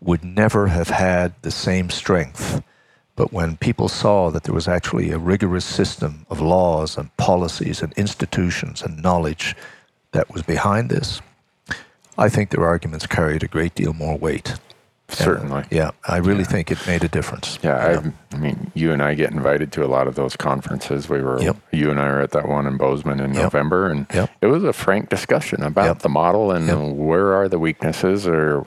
[0.00, 2.62] would never have had the same strength.
[3.16, 7.82] But when people saw that there was actually a rigorous system of laws and policies
[7.82, 9.56] and institutions and knowledge
[10.12, 11.20] that was behind this,
[12.16, 14.54] I think their arguments carried a great deal more weight.
[15.10, 15.64] Certainly.
[15.70, 16.44] yeah, I really yeah.
[16.44, 17.58] think it made a difference.
[17.62, 18.10] Yeah, yeah.
[18.32, 21.08] I, I, mean, you and I get invited to a lot of those conferences.
[21.08, 21.56] We were, yep.
[21.72, 23.44] you and I were at that one in Bozeman in yep.
[23.44, 24.30] November, and yep.
[24.42, 28.66] it was a frank discussion about the model and where are the weaknesses or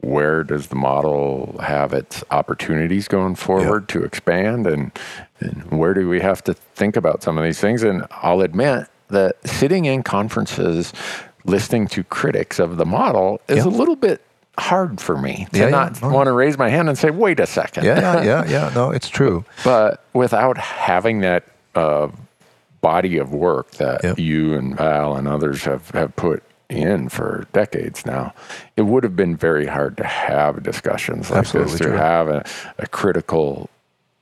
[0.00, 4.92] where does the model have its opportunities going forward to expand and,
[5.40, 8.86] and where do we have to think about some of these things and i'll admit
[9.08, 10.92] that sitting in conferences
[11.44, 13.66] listening to critics of the model is yep.
[13.66, 14.22] a little bit
[14.58, 16.10] hard for me to yeah, not yeah.
[16.10, 19.08] want to raise my hand and say wait a second yeah yeah yeah no it's
[19.08, 21.44] true but without having that
[21.74, 22.08] uh,
[22.80, 24.18] body of work that yep.
[24.18, 28.34] you and val and others have, have put in for decades now,
[28.76, 31.96] it would have been very hard to have discussions like Absolutely this, to true.
[31.96, 32.44] have a,
[32.78, 33.70] a, critical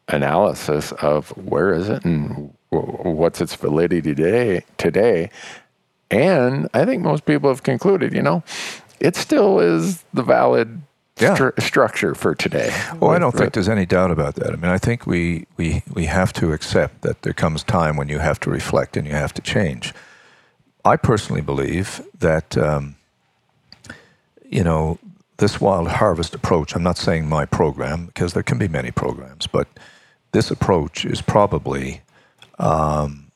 [0.08, 5.30] analysis of where is it and what's its validity today, today.
[6.10, 8.42] And I think most people have concluded, you know,
[9.04, 10.80] it still is the valid
[11.20, 11.36] yeah.
[11.36, 12.74] Stru- structure for today.
[12.98, 14.52] Well, I don't think there's any doubt about that.
[14.52, 18.08] I mean, I think we, we, we have to accept that there comes time when
[18.08, 19.94] you have to reflect and you have to change.
[20.84, 22.96] I personally believe that, um,
[24.44, 24.98] you know,
[25.36, 29.46] this wild harvest approach, I'm not saying my program, because there can be many programs,
[29.46, 29.68] but
[30.32, 32.02] this approach is probably,
[32.58, 33.30] um,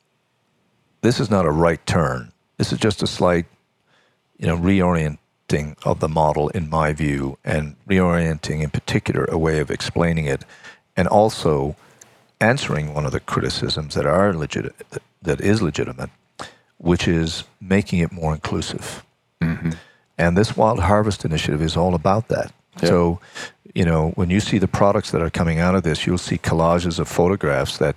[1.02, 2.32] this is not a right turn.
[2.56, 3.46] This is just a slight,
[4.36, 4.56] you know,
[5.84, 10.44] of the model, in my view, and reorienting in particular a way of explaining it,
[10.96, 11.74] and also
[12.40, 14.74] answering one of the criticisms that are legit,
[15.22, 16.10] that is legitimate,
[16.76, 19.04] which is making it more inclusive.
[19.40, 19.70] Mm-hmm.
[20.18, 22.52] And this Wild Harvest Initiative is all about that.
[22.82, 22.88] Yeah.
[22.88, 23.20] So,
[23.74, 26.38] you know, when you see the products that are coming out of this, you'll see
[26.38, 27.96] collages of photographs that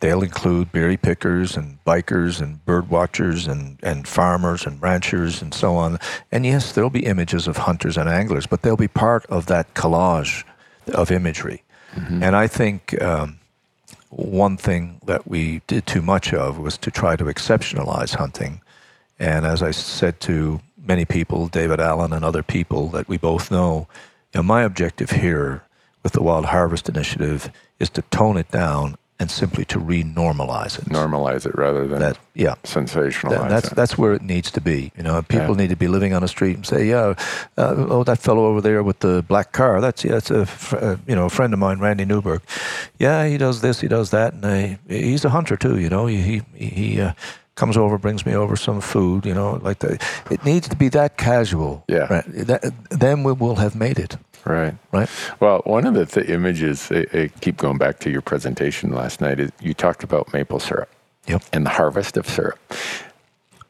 [0.00, 5.52] they'll include berry pickers and bikers and bird watchers and, and farmers and ranchers and
[5.52, 5.98] so on.
[6.30, 9.74] And yes, there'll be images of hunters and anglers, but they'll be part of that
[9.74, 10.44] collage
[10.94, 11.62] of imagery.
[11.94, 12.22] Mm-hmm.
[12.22, 13.38] And I think um,
[14.10, 18.60] one thing that we did too much of was to try to exceptionalize hunting.
[19.18, 23.50] And as I said to many people, David Allen and other people that we both
[23.50, 23.88] know,
[24.32, 25.62] you know, my objective here
[26.02, 30.84] with the Wild Harvest Initiative is to tone it down and simply to re-normalize it.
[30.84, 32.54] Normalize it rather than that, yeah.
[32.62, 33.74] sensationalize that, that's, it.
[33.74, 34.92] That's where it needs to be.
[34.96, 35.62] You know, people yeah.
[35.62, 37.14] need to be living on the street and say, yeah,
[37.56, 40.46] uh, oh, that fellow over there with the black car, that's, yeah, that's a,
[40.76, 42.42] uh, you know, a friend of mine, Randy Newberg.
[43.00, 46.06] Yeah, he does this, he does that, and uh, he's a hunter too, you know.
[46.06, 47.12] He, he, he uh,
[47.56, 50.00] comes over, brings me over some food, you know, like that.
[50.30, 51.82] It needs to be that casual.
[51.88, 52.06] Yeah.
[52.08, 52.24] Right?
[52.28, 54.16] That, then we will have made it.
[54.44, 54.74] Right.
[54.92, 55.08] Right.
[55.40, 59.20] Well, one of the th- images, I, I keep going back to your presentation last
[59.20, 60.90] night, is you talked about maple syrup
[61.26, 61.42] yep.
[61.52, 62.58] and the harvest of syrup.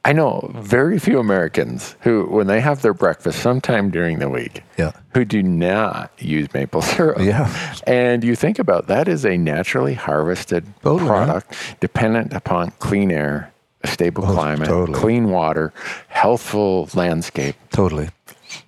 [0.04, 4.62] I know very few Americans who, when they have their breakfast sometime during the week,
[4.78, 4.92] yeah.
[5.12, 7.18] who do not use maple syrup.
[7.20, 7.52] Yeah.
[7.86, 13.52] And you think about that is a naturally harvested totally, product dependent upon clean air,
[13.82, 14.98] a stable oh, climate, totally.
[14.98, 15.74] clean water,
[16.06, 17.56] healthful landscape.
[17.70, 18.08] Totally.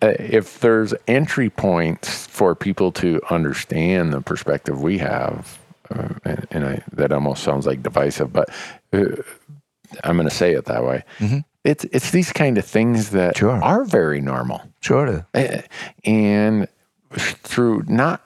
[0.02, 5.58] Uh, if there's entry points for people to understand the perspective we have,
[5.90, 8.50] uh, and, and I, that almost sounds like divisive, but
[8.92, 9.16] uh,
[10.04, 11.04] I'm going to say it that way.
[11.18, 11.38] Mm-hmm.
[11.62, 13.62] It's it's these kind of things that sure.
[13.62, 14.62] are very normal.
[14.80, 15.26] Sure.
[15.34, 15.60] Uh,
[16.04, 16.66] and
[17.12, 18.22] through not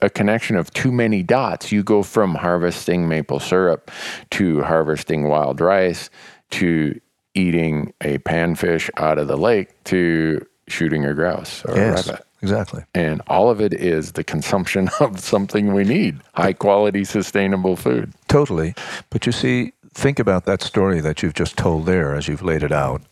[0.00, 3.90] a connection of too many dots, you go from harvesting maple syrup
[4.30, 6.10] to harvesting wild rice
[6.50, 6.98] to
[7.34, 12.26] eating a panfish out of the lake to shooting a grouse or yes, a rabbit.
[12.42, 12.84] Exactly.
[12.94, 18.12] And all of it is the consumption of something we need high quality, sustainable food.
[18.28, 18.74] Totally.
[19.10, 22.62] But you see, think about that story that you've just told there as you've laid
[22.62, 23.02] it out,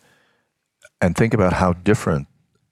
[1.01, 2.27] and think about how different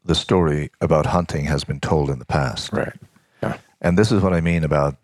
[0.05, 2.71] the story about hunting has been told in the past.
[2.73, 2.93] Right.
[3.41, 3.57] Yeah.
[3.81, 4.95] And this is what I mean about,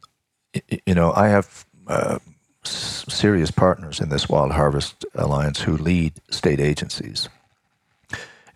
[0.85, 2.19] you know, I have uh,
[2.63, 7.29] serious partners in this Wild Harvest Alliance who lead state agencies.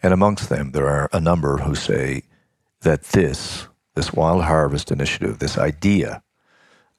[0.04, 2.24] And amongst them, there are a number who say
[2.82, 6.22] that this, this Wild Harvest Initiative, this idea,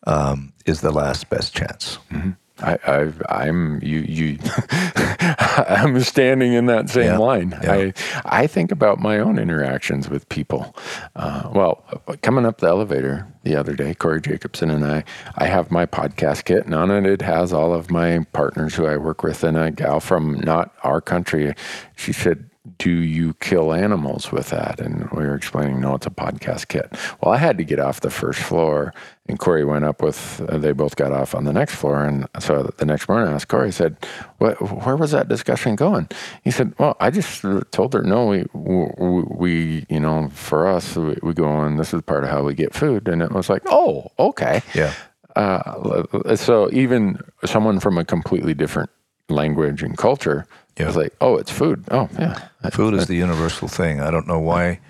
[0.06, 1.98] um, is the last best chance.
[2.10, 2.30] Mm-hmm.
[2.60, 4.38] I, I, am you, you
[4.78, 7.58] I'm standing in that same yeah, line.
[7.62, 7.72] Yeah.
[7.72, 7.92] I,
[8.24, 10.74] I think about my own interactions with people.
[11.16, 11.84] Uh, well,
[12.22, 15.02] coming up the elevator the other day, Corey Jacobson and I,
[15.34, 18.86] I have my podcast kit, and on it it has all of my partners who
[18.86, 21.54] I work with, and a gal from not our country.
[21.96, 22.48] She said,
[22.78, 24.80] do you kill animals with that?
[24.80, 26.90] And we were explaining, no, it's a podcast kit.
[27.20, 28.94] Well, I had to get off the first floor,
[29.28, 32.04] and Corey went up with, uh, they both got off on the next floor.
[32.04, 33.96] And so the next morning I asked Corey, I said,
[34.38, 36.08] where was that discussion going?
[36.42, 40.96] He said, well, I just told her, no, we, we, we you know, for us,
[40.96, 43.08] we, we go and this is part of how we get food.
[43.08, 44.62] And it was like, oh, okay.
[44.74, 44.94] Yeah.
[45.36, 48.88] Uh, so even someone from a completely different
[49.28, 50.46] language and culture
[50.78, 50.86] yeah.
[50.86, 51.84] was like, oh, it's food.
[51.90, 52.48] Oh, yeah.
[52.72, 54.00] Food is the universal thing.
[54.00, 54.80] I don't know why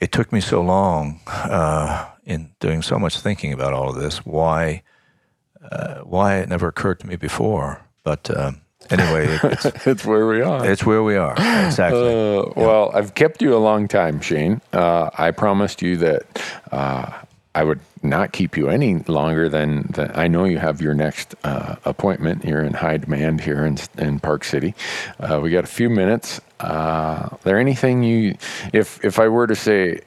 [0.00, 4.18] it took me so long uh, in doing so much thinking about all of this.
[4.24, 4.82] Why,
[5.70, 7.82] uh, why it never occurred to me before.
[8.04, 10.64] But um, anyway, it, it's, it's where we are.
[10.64, 11.32] It's where we are.
[11.32, 12.00] Exactly.
[12.00, 12.52] Uh, yeah.
[12.56, 14.60] Well, I've kept you a long time, Shane.
[14.72, 16.24] Uh, I promised you that
[16.70, 17.10] uh,
[17.54, 21.34] I would not keep you any longer than, than I know you have your next
[21.44, 22.44] uh, appointment.
[22.44, 24.74] You're in high demand here in, in Park City.
[25.18, 26.40] Uh, we got a few minutes.
[26.60, 28.36] Uh, there anything you,
[28.72, 30.00] if if I were to say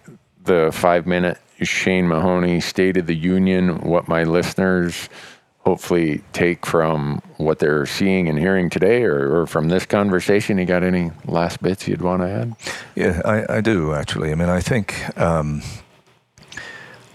[0.44, 5.10] the five minute Shane Mahoney State of the Union, what my listeners
[5.60, 10.58] hopefully take from what they're seeing and hearing today or, or, from this conversation?
[10.58, 12.56] You got any last bits you'd want to add?
[12.96, 14.32] Yeah, I, I do actually.
[14.32, 15.62] I mean, I think um,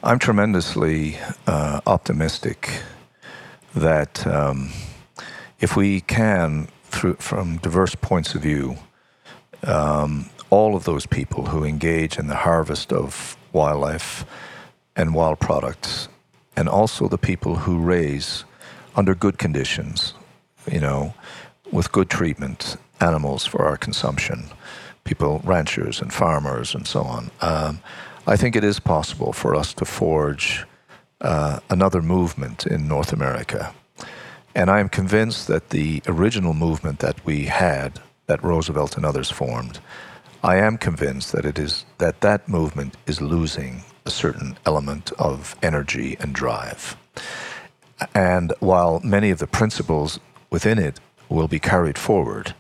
[0.03, 1.17] I'm tremendously
[1.47, 2.69] uh, optimistic
[3.75, 4.71] that um,
[5.59, 8.77] if we can, through, from diverse points of view,
[9.63, 14.25] um, all of those people who engage in the harvest of wildlife
[14.95, 16.09] and wild products,
[16.57, 18.45] and also the people who raise
[18.97, 20.13] under good conditions,
[20.71, 21.15] you know,
[21.73, 24.45] with good treatment, animals for our consumption,
[25.05, 27.31] people, ranchers and farmers and so on.
[27.41, 27.81] Um,
[28.29, 30.67] I think it is possible for us to forge
[31.21, 33.73] uh, another movement in North America.
[34.53, 39.31] And I am convinced that the original movement that we had, that Roosevelt and others
[39.31, 39.79] formed,
[40.43, 45.55] I am convinced that it is that that movement is losing a certain element of
[45.63, 46.97] energy and drive.
[48.15, 50.19] And while many of the principles
[50.51, 50.99] within it
[51.29, 52.55] will be carried forward,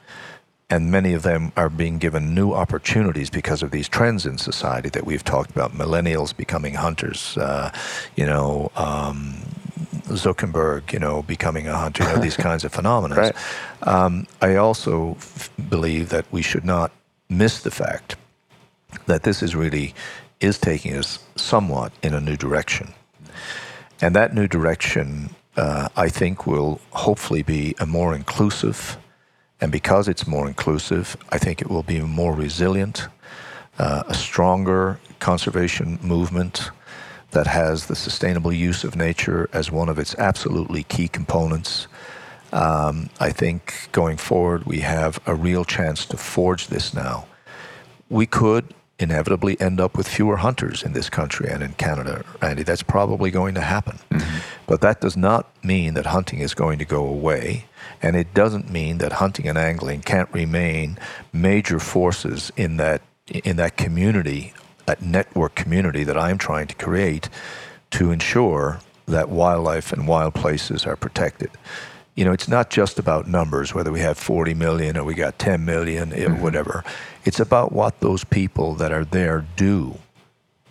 [0.69, 4.89] and many of them are being given new opportunities because of these trends in society
[4.89, 7.71] that we've talked about millennials becoming hunters uh,
[8.17, 9.43] you know um,
[10.09, 13.15] Zuckerberg, you know, becoming a hunter, you know, these kinds of phenomena.
[13.15, 13.37] Right.
[13.83, 16.93] Um, I also f- believe that we should not
[17.29, 18.17] miss the fact
[19.07, 19.95] that this is really
[20.41, 22.95] is taking us somewhat in a new direction,
[24.01, 28.97] and that new direction, uh, I think, will hopefully be a more inclusive
[29.61, 33.09] and because it's more inclusive, I think it will be more resilient,
[33.79, 36.71] uh, a stronger conservation movement
[37.31, 41.87] that has the sustainable use of nature as one of its absolutely key components.
[42.53, 47.27] Um, I think going forward, we have a real chance to forge this now.
[48.09, 52.63] We could inevitably end up with fewer hunters in this country and in Canada, Randy.
[52.63, 53.99] That's probably going to happen.
[54.11, 54.39] Mm-hmm.
[54.67, 57.67] But that does not mean that hunting is going to go away.
[58.03, 60.99] And it doesn't mean that hunting and angling can't remain
[61.33, 64.55] major forces in that in that community,
[64.87, 67.29] that network community that I'm trying to create
[67.91, 71.51] to ensure that wildlife and wild places are protected.
[72.17, 75.39] You know, it's not just about numbers, whether we have 40 million or we got
[75.39, 76.43] 10 million, or mm-hmm.
[76.43, 76.83] whatever.
[77.25, 79.99] It's about what those people that are there do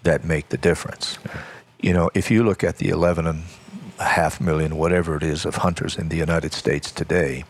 [0.04, 1.18] that make the difference.
[1.80, 3.44] You know, if you look at the 11 and
[4.00, 7.44] a half million, whatever it is, of hunters in the United States today,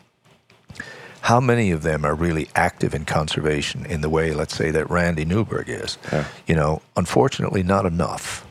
[1.21, 4.89] how many of them are really active in conservation in the way, let's say, that
[4.89, 5.97] Randy Newberg is?
[6.11, 6.25] Yeah.
[6.45, 8.45] You know, unfortunately, not enough.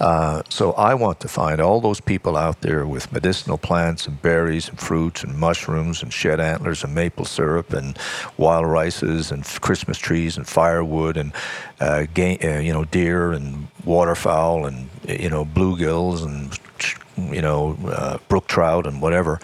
[0.00, 4.20] Uh, so I want to find all those people out there with medicinal plants and
[4.20, 7.96] berries and fruits and mushrooms and shed antlers and maple syrup and
[8.36, 11.32] wild rices and Christmas trees and firewood and
[11.80, 16.58] uh, game, uh, you know deer and waterfowl and you know bluegills and
[17.32, 19.38] you know uh, brook trout and whatever.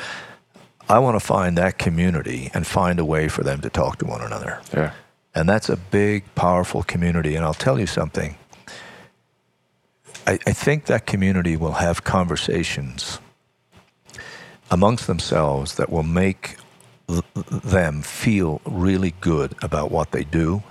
[0.88, 4.04] I want to find that community and find a way for them to talk to
[4.04, 4.60] one another.
[4.74, 4.92] Yeah.
[5.32, 7.36] And that's a big, powerful community.
[7.36, 8.34] And I'll tell you something
[10.30, 13.18] I, I think that community will have conversations
[14.70, 16.56] amongst themselves that will make
[17.34, 20.62] them feel really good about what they do.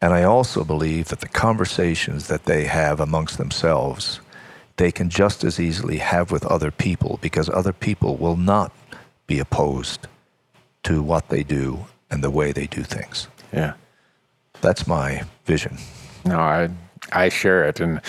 [0.00, 4.20] And I also believe that the conversations that they have amongst themselves,
[4.76, 8.72] they can just as easily have with other people because other people will not
[9.26, 10.08] be opposed
[10.84, 13.28] to what they do and the way they do things.
[13.52, 13.74] Yeah.
[14.62, 15.76] That's my vision.
[16.24, 16.70] No, I
[17.12, 18.00] I share it, and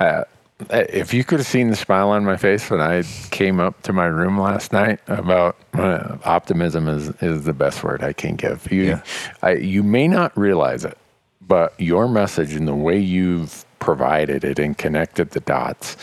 [0.00, 0.24] uh,
[0.70, 3.92] if you could have seen the smile on my face when I came up to
[3.92, 8.70] my room last night about uh, optimism is is the best word I can give.
[8.70, 9.02] You Yeah.
[9.42, 10.96] I, you may not realize it,
[11.40, 15.96] but your message and the way you've provided it and connected the dots.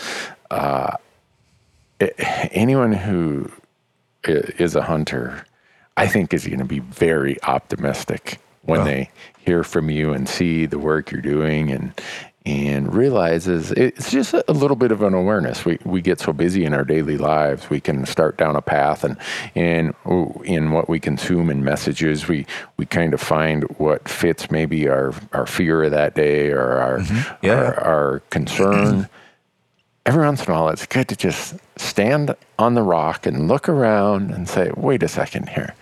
[0.51, 0.97] Uh,
[1.99, 2.13] it,
[2.51, 3.49] anyone who
[4.25, 5.45] is a hunter,
[5.97, 8.85] I think, is going to be very optimistic when Well.
[8.85, 11.93] they hear from you and see the work you're doing and
[12.45, 15.63] and realizes it's just a little bit of an awareness.
[15.63, 19.03] We we get so busy in our daily lives, we can start down a path,
[19.03, 19.17] and
[19.55, 19.93] and
[20.43, 22.45] in what we consume in messages, we
[22.77, 26.99] we kind of find what fits maybe our our fear of that day or our
[26.99, 27.45] mm-hmm.
[27.45, 27.53] Yeah.
[27.53, 29.07] our, our concern
[30.05, 33.69] every once in a while, it's good to just stand on the rock and look
[33.69, 35.75] around and say, wait a second here.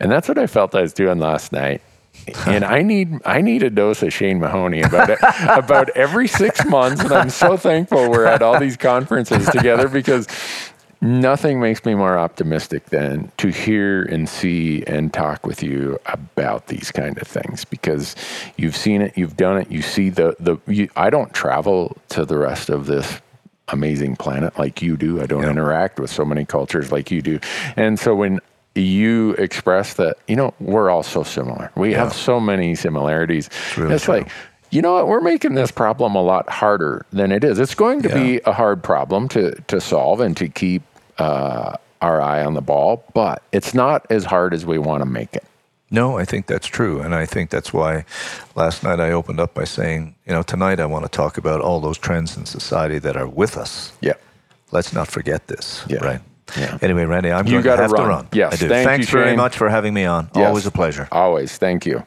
[0.00, 1.82] And that's what I felt I was doing last night.
[2.46, 6.64] And I need I need a dose of Shane Mahoney about it about every six
[6.66, 7.00] months.
[7.02, 10.26] And I'm so thankful we're at all these conferences together because
[11.00, 16.66] nothing makes me more optimistic than to hear and see and talk with you about
[16.66, 18.14] these kind of things because
[18.56, 20.56] you've seen it, you've done it, you see the the.
[20.66, 23.20] You, I don't travel to the rest of this
[23.68, 25.20] amazing planet like you do.
[25.20, 25.50] I don't Yeah.
[25.50, 27.38] interact with so many cultures like you do,
[27.76, 28.40] and so when
[28.80, 31.70] you express that, you know, we're all so similar.
[31.76, 33.48] We have so many similarities.
[33.76, 34.14] really it's true.
[34.14, 34.28] like
[34.70, 35.08] you know what?
[35.08, 37.58] We're making this problem a lot harder than it is.
[37.58, 40.82] It's going to be a hard problem to to solve and to keep
[41.18, 45.06] uh, our eye on the ball, but it's not as hard as we want to
[45.06, 45.44] make it.
[45.90, 47.00] No, I think that's true.
[47.00, 48.04] And I think that's why
[48.54, 51.62] last night I opened up by saying, you know, tonight I want to talk about
[51.62, 53.92] all those trends in society that are with us.
[54.02, 54.14] Yeah.
[54.70, 55.82] Let's not forget this.
[55.88, 56.04] Yeah.
[56.04, 56.20] Right.
[56.56, 56.78] Yeah.
[56.80, 58.02] Anyway, Randy, I'm You going to have run.
[58.02, 58.28] to run.
[58.32, 58.68] Yes, I do.
[58.68, 59.36] thank Thanks you, very Shane.
[59.36, 60.30] much for having me on.
[60.34, 60.46] Yes.
[60.46, 61.08] Always a pleasure.
[61.12, 61.56] Always.
[61.58, 62.04] Thank you.